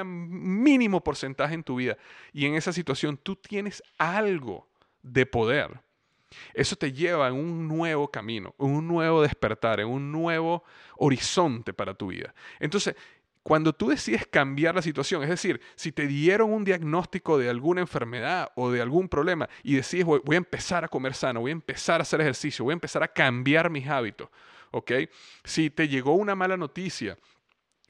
mínimo 0.62 1.02
porcentaje 1.02 1.54
en 1.54 1.64
tu 1.64 1.76
vida, 1.76 1.96
y 2.30 2.44
en 2.44 2.54
esa 2.54 2.74
situación 2.74 3.16
tú 3.16 3.36
tienes 3.36 3.82
algo 3.96 4.68
de 5.02 5.24
poder, 5.24 5.80
eso 6.52 6.76
te 6.76 6.92
lleva 6.92 7.28
en 7.28 7.34
un 7.34 7.66
nuevo 7.66 8.10
camino, 8.10 8.54
en 8.58 8.66
un 8.66 8.86
nuevo 8.86 9.22
despertar, 9.22 9.80
en 9.80 9.88
un 9.88 10.12
nuevo 10.12 10.62
horizonte 10.96 11.72
para 11.72 11.94
tu 11.94 12.08
vida. 12.08 12.34
Entonces, 12.60 12.94
cuando 13.42 13.72
tú 13.72 13.88
decides 13.88 14.26
cambiar 14.26 14.74
la 14.74 14.82
situación, 14.82 15.22
es 15.22 15.28
decir, 15.28 15.60
si 15.74 15.90
te 15.90 16.06
dieron 16.06 16.52
un 16.52 16.64
diagnóstico 16.64 17.38
de 17.38 17.50
alguna 17.50 17.80
enfermedad 17.80 18.52
o 18.54 18.70
de 18.70 18.80
algún 18.80 19.08
problema 19.08 19.48
y 19.62 19.74
decides 19.74 20.06
voy, 20.06 20.20
a 20.30 20.36
empezar 20.36 20.84
a 20.84 20.88
comer 20.88 21.14
sano, 21.14 21.40
voy 21.40 21.50
a 21.50 21.52
empezar 21.52 22.00
a 22.00 22.02
hacer 22.02 22.20
ejercicio, 22.20 22.64
voy 22.64 22.72
a 22.72 22.74
empezar 22.74 23.02
a 23.02 23.08
cambiar 23.08 23.68
mis 23.68 23.88
hábitos, 23.88 24.28
¿ok? 24.70 24.92
Si 25.44 25.70
te 25.70 25.88
llegó 25.88 26.14
una 26.14 26.34
mala 26.34 26.56
noticia 26.56 27.18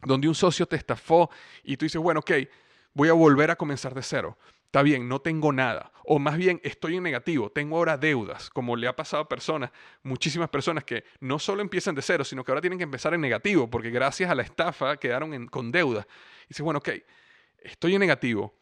donde 0.02 0.26
un 0.26 0.34
socio 0.34 0.66
te 0.66 0.76
estafó 0.76 1.30
y 1.62 1.76
tú 1.76 1.84
dices, 1.84 2.00
bueno, 2.00 2.20
ok, 2.20 2.32
voy 2.94 3.08
a 3.08 3.12
volver 3.12 3.50
a 3.50 3.56
comenzar 3.56 3.94
de 3.94 4.02
cero 4.02 4.38
está 4.72 4.82
bien, 4.82 5.06
no 5.06 5.20
tengo 5.20 5.52
nada. 5.52 5.91
O 6.04 6.18
más 6.18 6.36
bien, 6.36 6.60
estoy 6.64 6.96
en 6.96 7.02
negativo, 7.02 7.50
tengo 7.50 7.76
ahora 7.76 7.96
deudas, 7.96 8.50
como 8.50 8.76
le 8.76 8.88
ha 8.88 8.96
pasado 8.96 9.22
a 9.22 9.28
personas, 9.28 9.70
muchísimas 10.02 10.48
personas 10.48 10.84
que 10.84 11.04
no 11.20 11.38
solo 11.38 11.62
empiezan 11.62 11.94
de 11.94 12.02
cero, 12.02 12.24
sino 12.24 12.44
que 12.44 12.50
ahora 12.50 12.60
tienen 12.60 12.78
que 12.78 12.84
empezar 12.84 13.14
en 13.14 13.20
negativo, 13.20 13.70
porque 13.70 13.90
gracias 13.90 14.30
a 14.30 14.34
la 14.34 14.42
estafa 14.42 14.96
quedaron 14.96 15.46
con 15.46 15.70
deudas. 15.70 16.06
Y 16.44 16.48
dice, 16.48 16.62
bueno, 16.62 16.78
ok, 16.78 16.90
estoy 17.60 17.94
en 17.94 18.00
negativo, 18.00 18.54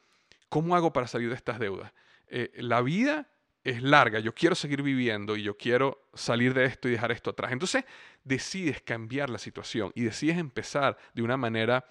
¿cómo 0.49 0.77
hago 0.77 0.93
para 0.93 1.07
salir 1.07 1.29
de 1.29 1.35
estas 1.35 1.59
deudas? 1.59 1.93
Eh, 2.29 2.51
la 2.57 2.83
vida 2.83 3.29
es 3.65 3.83
larga, 3.83 4.21
yo 4.21 4.35
quiero 4.35 4.55
seguir 4.55 4.83
viviendo 4.83 5.37
y 5.37 5.43
yo 5.43 5.57
quiero 5.57 6.09
salir 6.15 6.55
de 6.55 6.65
esto 6.65 6.89
y 6.89 6.93
dejar 6.93 7.13
esto 7.13 7.31
atrás. 7.31 7.53
Entonces 7.53 7.85
decides 8.25 8.81
cambiar 8.81 9.31
la 9.31 9.39
situación 9.39 9.93
y 9.95 10.03
decides 10.03 10.39
empezar 10.39 10.97
de 11.15 11.23
una 11.23 11.37
manera 11.37 11.85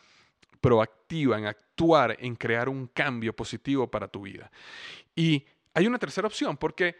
proactiva, 0.61 1.37
en 1.37 1.45
actuar, 1.45 2.17
en 2.19 2.35
crear 2.35 2.69
un 2.69 2.87
cambio 2.87 3.35
positivo 3.35 3.89
para 3.89 4.07
tu 4.07 4.21
vida. 4.21 4.51
Y 5.19 5.45
hay 5.73 5.85
una 5.85 5.99
tercera 5.99 6.27
opción, 6.27 6.55
porque 6.55 6.95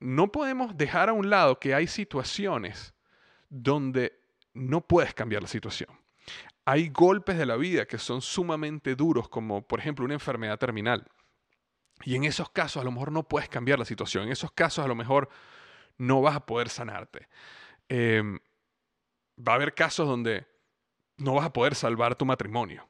no 0.00 0.32
podemos 0.32 0.76
dejar 0.76 1.08
a 1.08 1.12
un 1.12 1.30
lado 1.30 1.60
que 1.60 1.72
hay 1.72 1.86
situaciones 1.86 2.94
donde 3.48 4.18
no 4.54 4.80
puedes 4.80 5.14
cambiar 5.14 5.42
la 5.42 5.48
situación. 5.48 5.88
Hay 6.64 6.88
golpes 6.88 7.38
de 7.38 7.46
la 7.46 7.54
vida 7.54 7.86
que 7.86 7.96
son 7.96 8.22
sumamente 8.22 8.96
duros, 8.96 9.28
como 9.28 9.62
por 9.62 9.78
ejemplo 9.78 10.04
una 10.04 10.14
enfermedad 10.14 10.58
terminal. 10.58 11.06
Y 12.02 12.16
en 12.16 12.24
esos 12.24 12.50
casos 12.50 12.80
a 12.80 12.84
lo 12.84 12.90
mejor 12.90 13.12
no 13.12 13.22
puedes 13.22 13.48
cambiar 13.48 13.78
la 13.78 13.84
situación. 13.84 14.24
En 14.24 14.32
esos 14.32 14.50
casos 14.50 14.84
a 14.84 14.88
lo 14.88 14.96
mejor 14.96 15.28
no 15.96 16.20
vas 16.20 16.34
a 16.34 16.44
poder 16.44 16.68
sanarte. 16.68 17.28
Em, 17.88 18.40
va 19.38 19.52
a 19.52 19.54
haber 19.54 19.76
casos 19.76 20.08
donde 20.08 20.44
no 21.18 21.34
vas 21.34 21.46
a 21.46 21.52
poder 21.52 21.76
salvar 21.76 22.16
tu 22.16 22.24
matrimonio. 22.24 22.88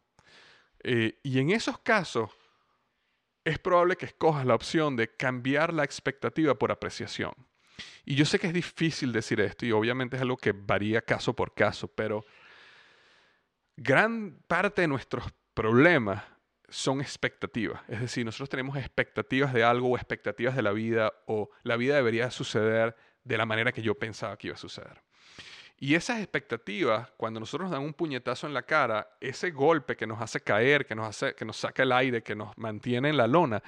Eh, 0.82 1.18
y 1.22 1.38
en 1.38 1.50
esos 1.50 1.78
casos, 1.80 2.30
es 3.48 3.58
probable 3.58 3.96
que 3.96 4.06
escojas 4.06 4.44
la 4.44 4.54
opción 4.54 4.94
de 4.96 5.08
cambiar 5.08 5.72
la 5.72 5.84
expectativa 5.84 6.54
por 6.54 6.70
apreciación. 6.70 7.32
Y 8.04 8.14
yo 8.14 8.24
sé 8.24 8.38
que 8.38 8.48
es 8.48 8.52
difícil 8.52 9.12
decir 9.12 9.40
esto 9.40 9.64
y 9.64 9.72
obviamente 9.72 10.16
es 10.16 10.22
algo 10.22 10.36
que 10.36 10.52
varía 10.52 11.00
caso 11.00 11.34
por 11.34 11.54
caso, 11.54 11.88
pero 11.88 12.24
gran 13.76 14.38
parte 14.46 14.82
de 14.82 14.88
nuestros 14.88 15.24
problemas 15.54 16.22
son 16.68 17.00
expectativas. 17.00 17.80
Es 17.88 18.00
decir, 18.00 18.26
nosotros 18.26 18.50
tenemos 18.50 18.76
expectativas 18.76 19.54
de 19.54 19.64
algo 19.64 19.88
o 19.88 19.96
expectativas 19.96 20.54
de 20.54 20.62
la 20.62 20.72
vida 20.72 21.12
o 21.26 21.50
la 21.62 21.76
vida 21.76 21.96
debería 21.96 22.30
suceder 22.30 22.96
de 23.24 23.38
la 23.38 23.46
manera 23.46 23.72
que 23.72 23.82
yo 23.82 23.94
pensaba 23.94 24.36
que 24.36 24.48
iba 24.48 24.54
a 24.54 24.58
suceder. 24.58 25.02
Y 25.80 25.94
esas 25.94 26.18
expectativas, 26.18 27.10
cuando 27.16 27.38
nosotros 27.38 27.70
nos 27.70 27.78
dan 27.78 27.86
un 27.86 27.94
puñetazo 27.94 28.48
en 28.48 28.54
la 28.54 28.62
cara, 28.62 29.16
ese 29.20 29.52
golpe 29.52 29.96
que 29.96 30.08
nos 30.08 30.20
hace 30.20 30.40
caer, 30.40 30.84
que 30.84 30.96
nos, 30.96 31.06
hace, 31.06 31.34
que 31.34 31.44
nos 31.44 31.56
saca 31.56 31.84
el 31.84 31.92
aire, 31.92 32.22
que 32.22 32.34
nos 32.34 32.56
mantiene 32.58 33.10
en 33.10 33.16
la 33.16 33.28
lona, 33.28 33.62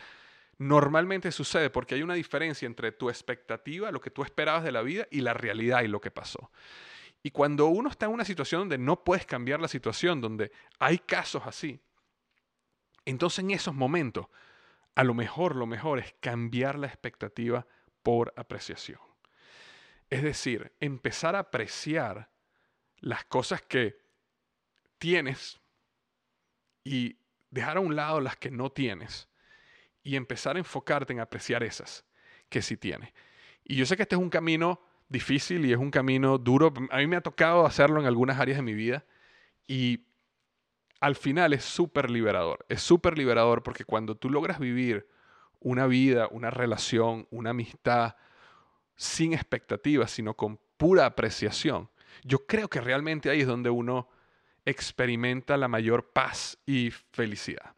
normalmente 0.59 1.31
sucede 1.31 1.70
porque 1.70 1.94
hay 1.94 2.03
una 2.03 2.14
diferencia 2.14 2.66
entre 2.66 2.90
tu 2.90 3.09
expectativa, 3.09 3.92
lo 3.92 4.01
que 4.01 4.11
tú 4.11 4.25
esperabas 4.25 4.64
de 4.64 4.73
la 4.73 4.83
vida, 4.83 5.07
y 5.11 5.20
la 5.20 5.35
realidad 5.35 5.83
y 5.83 5.88
lo 5.88 6.01
que 6.01 6.11
pasó. 6.11 6.51
Y 7.23 7.31
cuando 7.31 7.66
uno 7.66 7.88
está 7.88 8.07
en 8.07 8.12
una 8.12 8.25
situación 8.25 8.62
donde 8.62 8.79
no 8.79 9.05
puedes 9.05 9.25
cambiar 9.25 9.61
la 9.61 9.68
situación, 9.68 10.20
donde 10.20 10.51
hay 10.81 10.99
casos 10.99 11.42
así, 11.46 11.81
entonces 13.05 13.38
en 13.40 13.53
esos 13.53 13.75
momentos 13.75 14.27
a 14.94 15.05
lo 15.05 15.14
mejor, 15.14 15.55
lo 15.55 15.66
mejor 15.66 16.01
es 16.01 16.14
cambiar 16.20 16.79
la 16.79 16.88
expectativa 16.88 17.66
por 18.03 18.33
apreciación. 18.37 18.99
Es 20.11 20.23
decir, 20.23 20.73
empezar 20.81 21.37
a 21.37 21.40
apreciar 21.40 22.29
las 22.99 23.25
cosas 23.25 23.62
que 23.62 23.99
tienes 24.99 25.61
y 26.85 27.16
dejar 27.51 27.79
a 27.79 27.81
un 27.81 27.96
lado 27.96 28.20
las 28.20 28.37
que 28.37 28.51
no 28.51 28.70
tienes 28.70 29.29
y 30.03 30.16
empezar 30.16 30.57
a 30.57 30.59
enfocarte 30.59 31.12
en 31.12 31.20
apreciar 31.20 31.62
esas 31.62 32.05
que 32.49 32.61
sí 32.61 32.77
tienes. 32.77 33.12
Y 33.64 33.77
yo 33.77 33.87
sé 33.87 33.96
que 33.96 34.03
este 34.03 34.16
es 34.16 34.20
un 34.20 34.31
camino 34.31 34.81
difícil 35.09 35.64
y 35.64 35.73
es 35.73 35.79
un 35.79 35.90
camino 35.90 36.38
duro. 36.38 36.73
A 36.90 36.99
mí 36.99 37.07
me 37.07 37.16
ha 37.16 37.20
tocado 37.20 37.64
hacerlo 37.64 38.01
en 38.01 38.07
algunas 38.07 38.38
áreas 38.38 38.59
de 38.59 38.62
mi 38.62 38.75
vida 38.75 39.05
y 39.66 40.07
al 41.01 41.14
final 41.14 41.53
es 41.53 41.64
súper 41.64 42.11
liberador. 42.11 42.66
Es 42.68 42.83
súper 42.83 43.16
liberador 43.16 43.62
porque 43.62 43.85
cuando 43.85 44.16
tú 44.16 44.29
logras 44.29 44.59
vivir 44.59 45.09
una 45.61 45.87
vida, 45.87 46.29
una 46.31 46.51
relación, 46.51 47.27
una 47.31 47.51
amistad 47.51 48.16
sin 49.01 49.33
expectativas, 49.33 50.11
sino 50.11 50.35
con 50.35 50.61
pura 50.77 51.07
apreciación, 51.07 51.89
yo 52.23 52.45
creo 52.45 52.69
que 52.69 52.83
realmente 52.83 53.31
ahí 53.31 53.41
es 53.41 53.47
donde 53.47 53.71
uno 53.71 54.11
experimenta 54.67 55.57
la 55.57 55.69
mayor 55.69 56.13
paz 56.13 56.59
y 56.67 56.91
felicidad. 56.91 57.75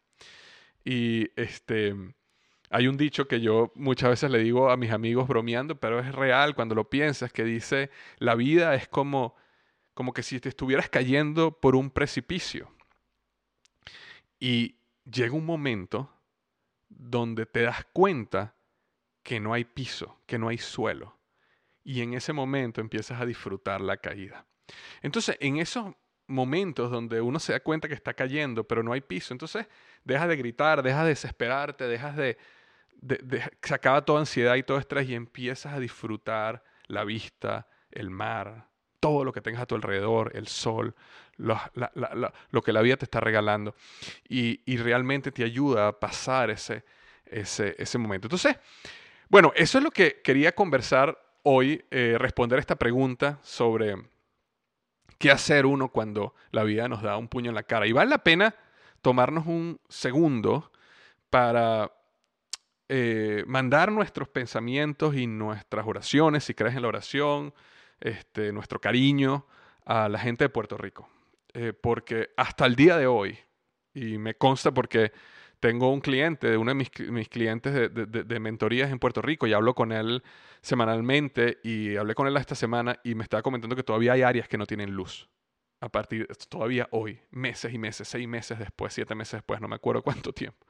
Y 0.83 1.29
este, 1.39 1.95
hay 2.69 2.89
un 2.89 2.97
dicho 2.97 3.29
que 3.29 3.39
yo 3.39 3.71
muchas 3.73 4.09
veces 4.09 4.31
le 4.31 4.39
digo 4.39 4.69
a 4.69 4.75
mis 4.75 4.91
amigos 4.91 5.25
bromeando, 5.25 5.79
pero 5.79 6.01
es 6.01 6.13
real 6.13 6.55
cuando 6.55 6.75
lo 6.75 6.89
piensas, 6.89 7.31
que 7.31 7.45
dice, 7.45 7.89
la 8.17 8.35
vida 8.35 8.75
es 8.75 8.89
como, 8.89 9.33
como 9.93 10.11
que 10.11 10.23
si 10.23 10.41
te 10.41 10.49
estuvieras 10.49 10.89
cayendo 10.89 11.57
por 11.57 11.77
un 11.77 11.89
precipicio. 11.89 12.69
Y 14.41 14.75
llega 15.09 15.31
un 15.35 15.45
momento 15.45 16.11
donde 16.89 17.45
te 17.45 17.61
das 17.61 17.85
cuenta 17.93 18.55
que 19.23 19.39
no 19.39 19.53
hay 19.53 19.63
piso, 19.63 20.21
que 20.25 20.37
no 20.37 20.49
hay 20.49 20.57
suelo. 20.57 21.17
Y 21.83 22.01
en 22.01 22.13
ese 22.13 22.33
momento 22.33 22.81
empiezas 22.81 23.19
a 23.19 23.25
disfrutar 23.25 23.81
la 23.81 23.97
caída. 23.97 24.45
Entonces, 25.01 25.37
en 25.39 25.57
esos 25.57 25.95
momentos 26.27 26.91
donde 26.91 27.21
uno 27.21 27.39
se 27.39 27.53
da 27.53 27.59
cuenta 27.59 27.87
que 27.87 27.93
está 27.93 28.13
cayendo, 28.13 28.63
pero 28.65 28.83
no 28.83 28.93
hay 28.93 29.01
piso, 29.01 29.33
entonces 29.33 29.67
dejas 30.03 30.27
de 30.29 30.35
gritar, 30.37 30.81
dejas 30.81 31.03
de 31.03 31.09
desesperarte, 31.09 31.87
dejas 31.87 32.15
de, 32.15 32.37
se 33.61 33.73
acaba 33.73 34.05
toda 34.05 34.19
ansiedad 34.19 34.55
y 34.55 34.63
todo 34.63 34.77
estrés 34.77 35.09
y 35.09 35.15
empiezas 35.15 35.73
a 35.73 35.79
disfrutar 35.79 36.63
la 36.87 37.03
vista, 37.03 37.67
el 37.91 38.09
mar, 38.09 38.67
todo 38.99 39.25
lo 39.25 39.33
que 39.33 39.41
tengas 39.41 39.63
a 39.63 39.65
tu 39.65 39.75
alrededor, 39.75 40.31
el 40.33 40.47
sol, 40.47 40.95
lo, 41.35 41.59
que 42.63 42.71
la 42.71 42.81
vida 42.81 42.95
te 42.95 43.05
está 43.05 43.19
regalando. 43.19 43.75
Y, 44.29 44.77
realmente 44.77 45.31
te 45.31 45.43
ayuda 45.43 45.89
a 45.89 45.99
pasar 45.99 46.49
ese, 46.49 46.85
ese, 47.25 47.75
ese, 47.77 47.97
momento. 47.97 48.27
Entonces, 48.27 48.55
bueno, 49.33 49.51
eso 49.55 49.79
es 49.79 49.83
lo 49.83 49.89
que 49.89 50.21
quería 50.21 50.53
conversar 50.53 51.17
hoy, 51.41 51.83
eh, 51.89 52.17
responder 52.19 52.59
esta 52.59 52.75
pregunta 52.75 53.39
sobre 53.41 53.95
qué 55.17 55.31
hacer 55.31 55.65
uno 55.65 55.89
cuando 55.89 56.35
la 56.51 56.63
vida 56.63 56.87
nos 56.87 57.01
da 57.01 57.17
un 57.17 57.27
puño 57.27 57.49
en 57.49 57.55
la 57.55 57.63
cara. 57.63 57.87
Y 57.87 57.93
vale 57.93 58.11
la 58.11 58.23
pena 58.23 58.53
tomarnos 59.01 59.47
un 59.47 59.81
segundo 59.89 60.71
para 61.31 61.91
eh, 62.87 63.43
mandar 63.47 63.91
nuestros 63.91 64.27
pensamientos 64.27 65.15
y 65.15 65.25
nuestras 65.25 65.87
oraciones, 65.87 66.43
si 66.43 66.53
crees 66.53 66.75
en 66.75 66.83
la 66.83 66.89
oración, 66.89 67.55
este, 68.01 68.53
nuestro 68.53 68.79
cariño 68.79 69.47
a 69.83 70.09
la 70.09 70.19
gente 70.19 70.43
de 70.43 70.49
Puerto 70.49 70.77
Rico. 70.77 71.09
Eh, 71.55 71.73
porque 71.73 72.29
hasta 72.37 72.67
el 72.67 72.75
día 72.75 72.97
de 72.97 73.07
hoy, 73.07 73.35
y 73.95 74.19
me 74.19 74.35
consta 74.35 74.71
porque 74.71 75.11
tengo 75.63 75.93
un 75.93 76.01
cliente, 76.01 76.57
uno 76.57 76.71
de 76.71 76.75
mis, 76.75 76.89
clientes 77.29 77.73
de, 77.73 77.87
de, 77.87 78.39
mentorías 78.41 78.91
en 78.91 78.99
Puerto 78.99 79.21
Rico, 79.21 79.47
y 79.47 79.53
hablo 79.53 79.73
con 79.73 79.93
él 79.93 80.21
semanalmente, 80.61 81.59
y 81.63 81.95
hablé 81.95 82.15
con 82.15 82.27
él 82.27 82.35
esta 82.35 82.53
semana, 82.53 82.99
y 83.01 83.15
me 83.15 83.23
estaba 83.23 83.41
comentando 83.41 83.73
que 83.73 83.83
todavía 83.83 84.11
hay 84.11 84.23
áreas 84.23 84.49
que 84.49 84.57
no 84.57 84.65
tienen 84.65 84.91
luz. 84.91 85.29
A 85.79 85.87
partir, 85.87 86.27
todavía 86.49 86.89
hoy, 86.91 87.17
meses 87.31 87.73
y 87.73 87.77
meses, 87.77 88.09
seis 88.09 88.27
meses 88.27 88.59
después, 88.59 88.93
siete 88.93 89.15
meses 89.15 89.35
después, 89.35 89.61
no 89.61 89.69
me 89.69 89.77
acuerdo 89.77 90.01
cuánto 90.03 90.33
tiempo. 90.33 90.67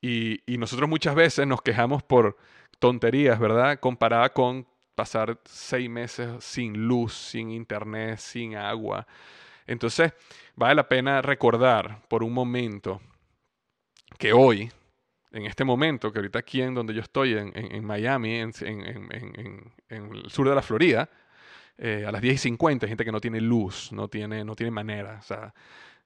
Y, 0.00 0.40
nosotros 0.46 0.88
muchas 0.88 1.16
veces 1.16 1.44
nos 1.48 1.60
quejamos 1.60 2.04
por 2.04 2.36
tonterías, 2.78 3.40
¿verdad? 3.40 3.80
Comparada 3.80 4.28
con 4.32 4.68
pasar 4.94 5.40
seis 5.46 5.90
meses 5.90 6.44
sin 6.44 6.86
luz, 6.86 7.12
sin 7.12 7.50
internet, 7.50 8.20
sin 8.20 8.54
agua. 8.54 9.08
Entonces, 9.66 10.12
vale 10.54 10.76
la 10.76 10.88
pena 10.88 11.22
recordar 11.22 12.02
por 12.06 12.22
un 12.22 12.32
momento 12.32 13.00
que 14.18 14.32
hoy, 14.32 14.70
en 15.32 15.46
este 15.46 15.64
momento, 15.64 16.12
que 16.12 16.18
ahorita 16.18 16.38
aquí 16.38 16.62
en 16.62 16.74
donde 16.74 16.94
yo 16.94 17.00
estoy, 17.00 17.36
en, 17.36 17.84
Miami, 17.84 18.36
en, 18.36 18.52
el 19.88 20.30
sur 20.30 20.48
de 20.48 20.54
la 20.54 20.62
Florida, 20.62 21.08
eh, 21.78 22.04
a 22.06 22.12
las 22.12 22.20
10 22.20 22.34
y 22.34 22.38
50 22.38 22.84
hay 22.84 22.88
gente 22.88 23.04
que 23.04 23.12
no 23.12 23.20
tiene 23.20 23.40
luz, 23.40 23.90
no 23.92 24.08
tiene, 24.08 24.44
no 24.44 24.54
tiene 24.54 24.70
manera. 24.70 25.18
O 25.18 25.22
sea, 25.22 25.54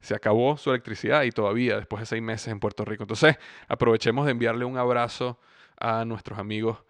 se 0.01 0.15
acabó 0.15 0.57
su 0.57 0.71
electricidad 0.71 1.23
y 1.25 1.31
todavía 1.31 1.77
después 1.77 2.01
de 2.01 2.07
seis 2.07 2.23
meses 2.23 2.49
en 2.49 2.61
Puerto 2.61 2.85
Rico. 2.85 3.03
Entonces, 3.03 3.37
aprovechemos 3.69 4.27
de 4.27 4.33
enviarle 4.33 4.65
un 4.65 4.77
abrazo 4.77 5.41
a 5.79 6.05
nuestros 6.05 6.39
amigos 6.39 6.85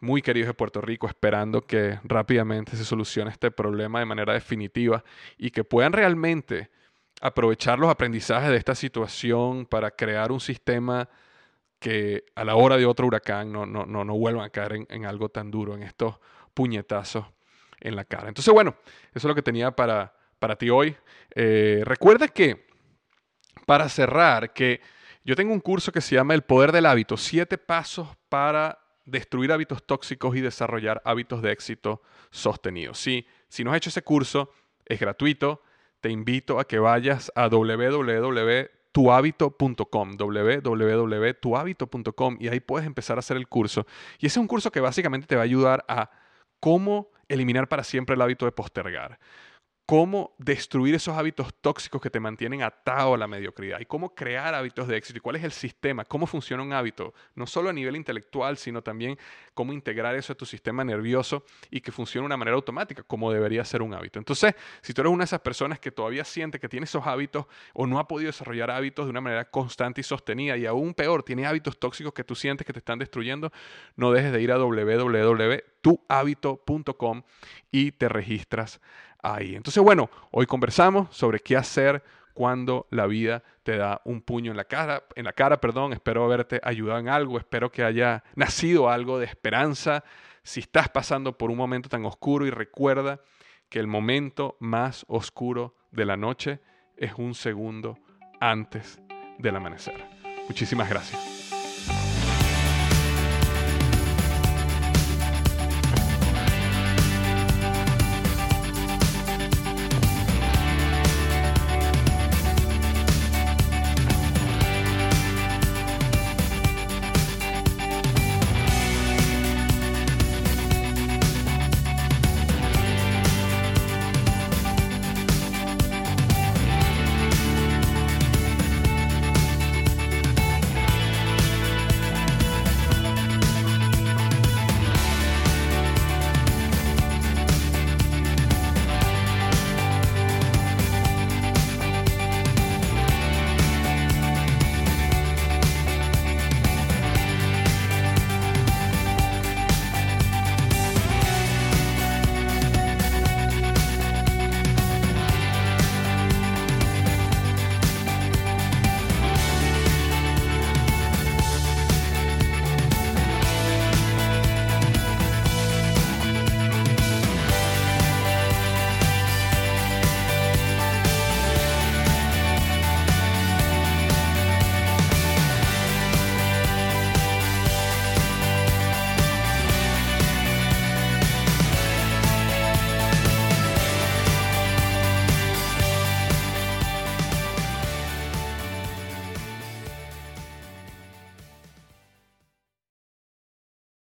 muy 0.00 0.22
queridos 0.22 0.48
de 0.48 0.54
Puerto 0.54 0.80
Rico, 0.80 1.06
esperando 1.06 1.62
que 1.62 1.98
rápidamente 2.04 2.76
se 2.76 2.84
solucione 2.84 3.30
este 3.30 3.50
problema 3.50 3.98
de 3.98 4.06
manera 4.06 4.32
definitiva 4.32 5.04
y 5.36 5.50
que 5.50 5.64
puedan 5.64 5.92
realmente 5.92 6.70
aprovechar 7.20 7.78
los 7.78 7.90
aprendizajes 7.90 8.50
de 8.50 8.56
esta 8.56 8.74
situación 8.74 9.66
para 9.66 9.90
crear 9.90 10.32
un 10.32 10.40
sistema 10.40 11.08
que 11.78 12.24
a 12.34 12.44
la 12.44 12.56
hora 12.56 12.76
de 12.76 12.86
otro 12.86 13.06
huracán 13.06 13.52
no, 13.52 13.66
no, 13.66 13.86
no, 13.86 14.04
no 14.04 14.16
vuelvan 14.16 14.44
a 14.44 14.50
caer 14.50 14.86
en, 14.88 15.06
algo 15.06 15.28
tan 15.28 15.50
duro, 15.50 15.74
en 15.74 15.82
estos 15.82 16.16
puñetazos 16.54 17.26
en 17.80 17.96
la 17.96 18.04
cara. 18.04 18.28
Entonces, 18.28 18.52
bueno, 18.52 18.76
eso 19.10 19.18
es 19.18 19.24
lo 19.24 19.34
que 19.34 19.42
tenía 19.42 19.70
para, 19.70 20.14
para 20.38 20.56
ti 20.56 20.68
hoy. 20.68 20.96
Eh, 21.34 21.82
recuerda 21.84 22.28
que, 22.28 22.66
para 23.66 23.88
cerrar, 23.88 24.52
que 24.52 24.80
yo 25.24 25.34
tengo 25.36 25.52
un 25.52 25.60
curso 25.60 25.90
que 25.92 26.00
se 26.00 26.14
llama 26.14 26.34
El 26.34 26.42
Poder 26.42 26.72
del 26.72 26.86
Hábito, 26.86 27.16
siete 27.16 27.56
pasos 27.56 28.08
para 28.28 28.78
destruir 29.06 29.52
hábitos 29.52 29.86
tóxicos 29.86 30.36
y 30.36 30.40
desarrollar 30.40 31.00
hábitos 31.04 31.42
de 31.42 31.52
éxito 31.52 32.02
sostenidos. 32.30 32.98
Si, 32.98 33.26
si 33.48 33.64
no 33.64 33.70
has 33.70 33.78
hecho 33.78 33.90
ese 33.90 34.02
curso, 34.02 34.52
es 34.84 35.00
gratuito. 35.00 35.62
Te 36.00 36.10
invito 36.10 36.58
a 36.58 36.66
que 36.66 36.78
vayas 36.78 37.30
a 37.34 37.48
www.tuhabito.com, 37.48 40.16
www.tuhabito.com 40.16 42.36
y 42.40 42.48
ahí 42.48 42.60
puedes 42.60 42.86
empezar 42.86 43.18
a 43.18 43.20
hacer 43.20 43.36
el 43.36 43.46
curso. 43.48 43.86
Y 44.18 44.24
ese 44.26 44.38
es 44.38 44.42
un 44.42 44.48
curso 44.48 44.72
que 44.72 44.80
básicamente 44.80 45.26
te 45.26 45.36
va 45.36 45.42
a 45.42 45.44
ayudar 45.44 45.84
a 45.88 46.10
cómo 46.58 47.10
eliminar 47.28 47.68
para 47.68 47.84
siempre 47.84 48.14
el 48.14 48.22
hábito 48.22 48.46
de 48.46 48.52
postergar 48.52 49.18
cómo 49.90 50.36
destruir 50.38 50.94
esos 50.94 51.18
hábitos 51.18 51.52
tóxicos 51.60 52.00
que 52.00 52.10
te 52.10 52.20
mantienen 52.20 52.62
atado 52.62 53.14
a 53.14 53.18
la 53.18 53.26
mediocridad 53.26 53.80
y 53.80 53.86
cómo 53.86 54.14
crear 54.14 54.54
hábitos 54.54 54.86
de 54.86 54.96
éxito 54.96 55.18
y 55.18 55.20
cuál 55.20 55.34
es 55.34 55.42
el 55.42 55.50
sistema, 55.50 56.04
cómo 56.04 56.28
funciona 56.28 56.62
un 56.62 56.72
hábito, 56.72 57.12
no 57.34 57.44
solo 57.44 57.70
a 57.70 57.72
nivel 57.72 57.96
intelectual, 57.96 58.56
sino 58.56 58.82
también 58.82 59.18
cómo 59.52 59.72
integrar 59.72 60.14
eso 60.14 60.32
a 60.32 60.36
tu 60.36 60.46
sistema 60.46 60.84
nervioso 60.84 61.44
y 61.72 61.80
que 61.80 61.90
funcione 61.90 62.22
de 62.22 62.26
una 62.26 62.36
manera 62.36 62.54
automática, 62.54 63.02
como 63.02 63.32
debería 63.32 63.64
ser 63.64 63.82
un 63.82 63.92
hábito. 63.92 64.20
Entonces, 64.20 64.54
si 64.80 64.94
tú 64.94 65.00
eres 65.00 65.12
una 65.12 65.22
de 65.22 65.24
esas 65.24 65.40
personas 65.40 65.80
que 65.80 65.90
todavía 65.90 66.24
siente 66.24 66.60
que 66.60 66.68
tiene 66.68 66.84
esos 66.84 67.04
hábitos 67.04 67.46
o 67.74 67.88
no 67.88 67.98
ha 67.98 68.06
podido 68.06 68.28
desarrollar 68.28 68.70
hábitos 68.70 69.06
de 69.06 69.10
una 69.10 69.20
manera 69.20 69.50
constante 69.50 70.02
y 70.02 70.04
sostenida 70.04 70.56
y 70.56 70.66
aún 70.66 70.94
peor, 70.94 71.24
tiene 71.24 71.46
hábitos 71.46 71.80
tóxicos 71.80 72.12
que 72.12 72.22
tú 72.22 72.36
sientes 72.36 72.64
que 72.64 72.72
te 72.72 72.78
están 72.78 73.00
destruyendo, 73.00 73.50
no 73.96 74.12
dejes 74.12 74.30
de 74.30 74.40
ir 74.40 74.52
a 74.52 74.58
www.tuhabito.com 74.58 77.22
y 77.72 77.90
te 77.90 78.08
registras 78.08 78.80
ahí. 79.22 79.54
Entonces, 79.54 79.82
bueno, 79.82 80.10
hoy 80.30 80.46
conversamos 80.46 81.14
sobre 81.14 81.40
qué 81.40 81.56
hacer 81.56 82.02
cuando 82.34 82.86
la 82.90 83.06
vida 83.06 83.42
te 83.62 83.76
da 83.76 84.00
un 84.04 84.22
puño 84.22 84.50
en 84.50 84.56
la 84.56 84.64
cara, 84.64 85.04
en 85.14 85.24
la 85.24 85.32
cara, 85.32 85.60
perdón. 85.60 85.92
Espero 85.92 86.24
haberte 86.24 86.60
ayudado 86.62 86.98
en 86.98 87.08
algo, 87.08 87.38
espero 87.38 87.70
que 87.70 87.84
haya 87.84 88.24
nacido 88.34 88.88
algo 88.88 89.18
de 89.18 89.26
esperanza. 89.26 90.04
Si 90.42 90.60
estás 90.60 90.88
pasando 90.88 91.36
por 91.36 91.50
un 91.50 91.58
momento 91.58 91.88
tan 91.88 92.04
oscuro 92.04 92.46
y 92.46 92.50
recuerda 92.50 93.20
que 93.68 93.78
el 93.78 93.86
momento 93.86 94.56
más 94.58 95.04
oscuro 95.08 95.76
de 95.90 96.04
la 96.04 96.16
noche 96.16 96.60
es 96.96 97.12
un 97.16 97.34
segundo 97.34 97.98
antes 98.40 99.00
del 99.38 99.56
amanecer. 99.56 100.04
Muchísimas 100.48 100.88
gracias. 100.88 101.49